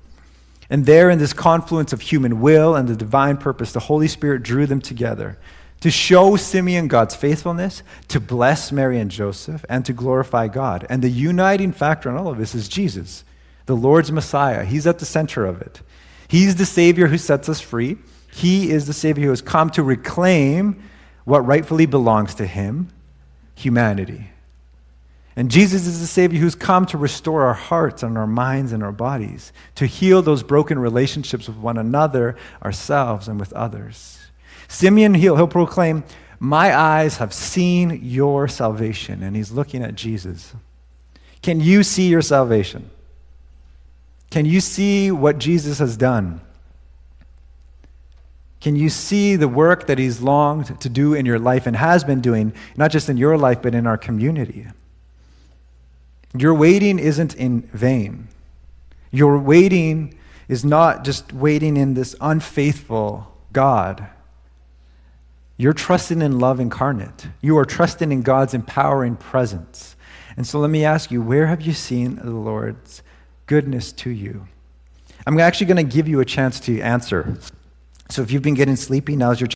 And 0.70 0.86
there, 0.86 1.10
in 1.10 1.18
this 1.18 1.34
confluence 1.34 1.92
of 1.92 2.00
human 2.00 2.40
will 2.40 2.74
and 2.74 2.88
the 2.88 2.96
divine 2.96 3.36
purpose, 3.36 3.72
the 3.72 3.80
Holy 3.80 4.08
Spirit 4.08 4.42
drew 4.42 4.66
them 4.66 4.80
together 4.80 5.38
to 5.84 5.90
show 5.90 6.34
Simeon 6.34 6.88
God's 6.88 7.14
faithfulness, 7.14 7.82
to 8.08 8.18
bless 8.18 8.72
Mary 8.72 8.98
and 8.98 9.10
Joseph, 9.10 9.66
and 9.68 9.84
to 9.84 9.92
glorify 9.92 10.48
God. 10.48 10.86
And 10.88 11.02
the 11.02 11.10
uniting 11.10 11.72
factor 11.72 12.08
in 12.08 12.16
all 12.16 12.28
of 12.28 12.38
this 12.38 12.54
is 12.54 12.70
Jesus, 12.70 13.22
the 13.66 13.76
Lord's 13.76 14.10
Messiah. 14.10 14.64
He's 14.64 14.86
at 14.86 14.98
the 14.98 15.04
center 15.04 15.44
of 15.44 15.60
it. 15.60 15.82
He's 16.26 16.56
the 16.56 16.64
Savior 16.64 17.08
who 17.08 17.18
sets 17.18 17.50
us 17.50 17.60
free. 17.60 17.98
He 18.32 18.70
is 18.70 18.86
the 18.86 18.94
Savior 18.94 19.24
who 19.24 19.30
has 19.30 19.42
come 19.42 19.68
to 19.72 19.82
reclaim 19.82 20.82
what 21.24 21.40
rightfully 21.40 21.84
belongs 21.84 22.34
to 22.36 22.46
Him 22.46 22.88
humanity. 23.54 24.30
And 25.36 25.50
Jesus 25.50 25.86
is 25.86 26.00
the 26.00 26.06
Savior 26.06 26.40
who's 26.40 26.54
come 26.54 26.86
to 26.86 26.96
restore 26.96 27.44
our 27.44 27.52
hearts 27.52 28.02
and 28.02 28.16
our 28.16 28.26
minds 28.26 28.72
and 28.72 28.82
our 28.82 28.90
bodies, 28.90 29.52
to 29.74 29.84
heal 29.84 30.22
those 30.22 30.42
broken 30.42 30.78
relationships 30.78 31.46
with 31.46 31.58
one 31.58 31.76
another, 31.76 32.36
ourselves, 32.64 33.28
and 33.28 33.38
with 33.38 33.52
others. 33.52 34.23
Simeon, 34.68 35.14
he'll, 35.14 35.36
he'll 35.36 35.48
proclaim, 35.48 36.04
My 36.38 36.76
eyes 36.76 37.18
have 37.18 37.32
seen 37.32 38.00
your 38.02 38.48
salvation. 38.48 39.22
And 39.22 39.36
he's 39.36 39.50
looking 39.50 39.82
at 39.82 39.94
Jesus. 39.94 40.54
Can 41.42 41.60
you 41.60 41.82
see 41.82 42.08
your 42.08 42.22
salvation? 42.22 42.90
Can 44.30 44.46
you 44.46 44.60
see 44.60 45.10
what 45.10 45.38
Jesus 45.38 45.78
has 45.78 45.96
done? 45.96 46.40
Can 48.60 48.76
you 48.76 48.88
see 48.88 49.36
the 49.36 49.46
work 49.46 49.86
that 49.86 49.98
he's 49.98 50.22
longed 50.22 50.80
to 50.80 50.88
do 50.88 51.12
in 51.12 51.26
your 51.26 51.38
life 51.38 51.66
and 51.66 51.76
has 51.76 52.02
been 52.02 52.22
doing, 52.22 52.54
not 52.76 52.90
just 52.90 53.10
in 53.10 53.18
your 53.18 53.36
life, 53.36 53.60
but 53.60 53.74
in 53.74 53.86
our 53.86 53.98
community? 53.98 54.66
Your 56.34 56.54
waiting 56.54 56.98
isn't 56.98 57.34
in 57.34 57.62
vain. 57.74 58.28
Your 59.10 59.38
waiting 59.38 60.18
is 60.48 60.64
not 60.64 61.04
just 61.04 61.32
waiting 61.32 61.76
in 61.76 61.94
this 61.94 62.16
unfaithful 62.20 63.32
God 63.52 64.08
you're 65.56 65.72
trusting 65.72 66.20
in 66.20 66.38
love 66.38 66.58
incarnate. 66.58 67.28
You 67.40 67.56
are 67.58 67.64
trusting 67.64 68.10
in 68.10 68.22
God's 68.22 68.54
empowering 68.54 69.16
presence. 69.16 69.94
And 70.36 70.46
so 70.46 70.58
let 70.58 70.70
me 70.70 70.84
ask 70.84 71.10
you, 71.10 71.22
where 71.22 71.46
have 71.46 71.62
you 71.62 71.72
seen 71.72 72.16
the 72.16 72.30
Lord's 72.30 73.02
goodness 73.46 73.92
to 73.92 74.10
you? 74.10 74.48
I'm 75.26 75.38
actually 75.38 75.66
going 75.66 75.88
to 75.88 75.94
give 75.94 76.08
you 76.08 76.20
a 76.20 76.24
chance 76.24 76.58
to 76.60 76.80
answer. 76.80 77.38
So 78.10 78.22
if 78.22 78.30
you've 78.30 78.42
been 78.42 78.54
getting 78.54 78.76
sleepy, 78.76 79.16
now's 79.16 79.40
your 79.40 79.46
chance. 79.46 79.52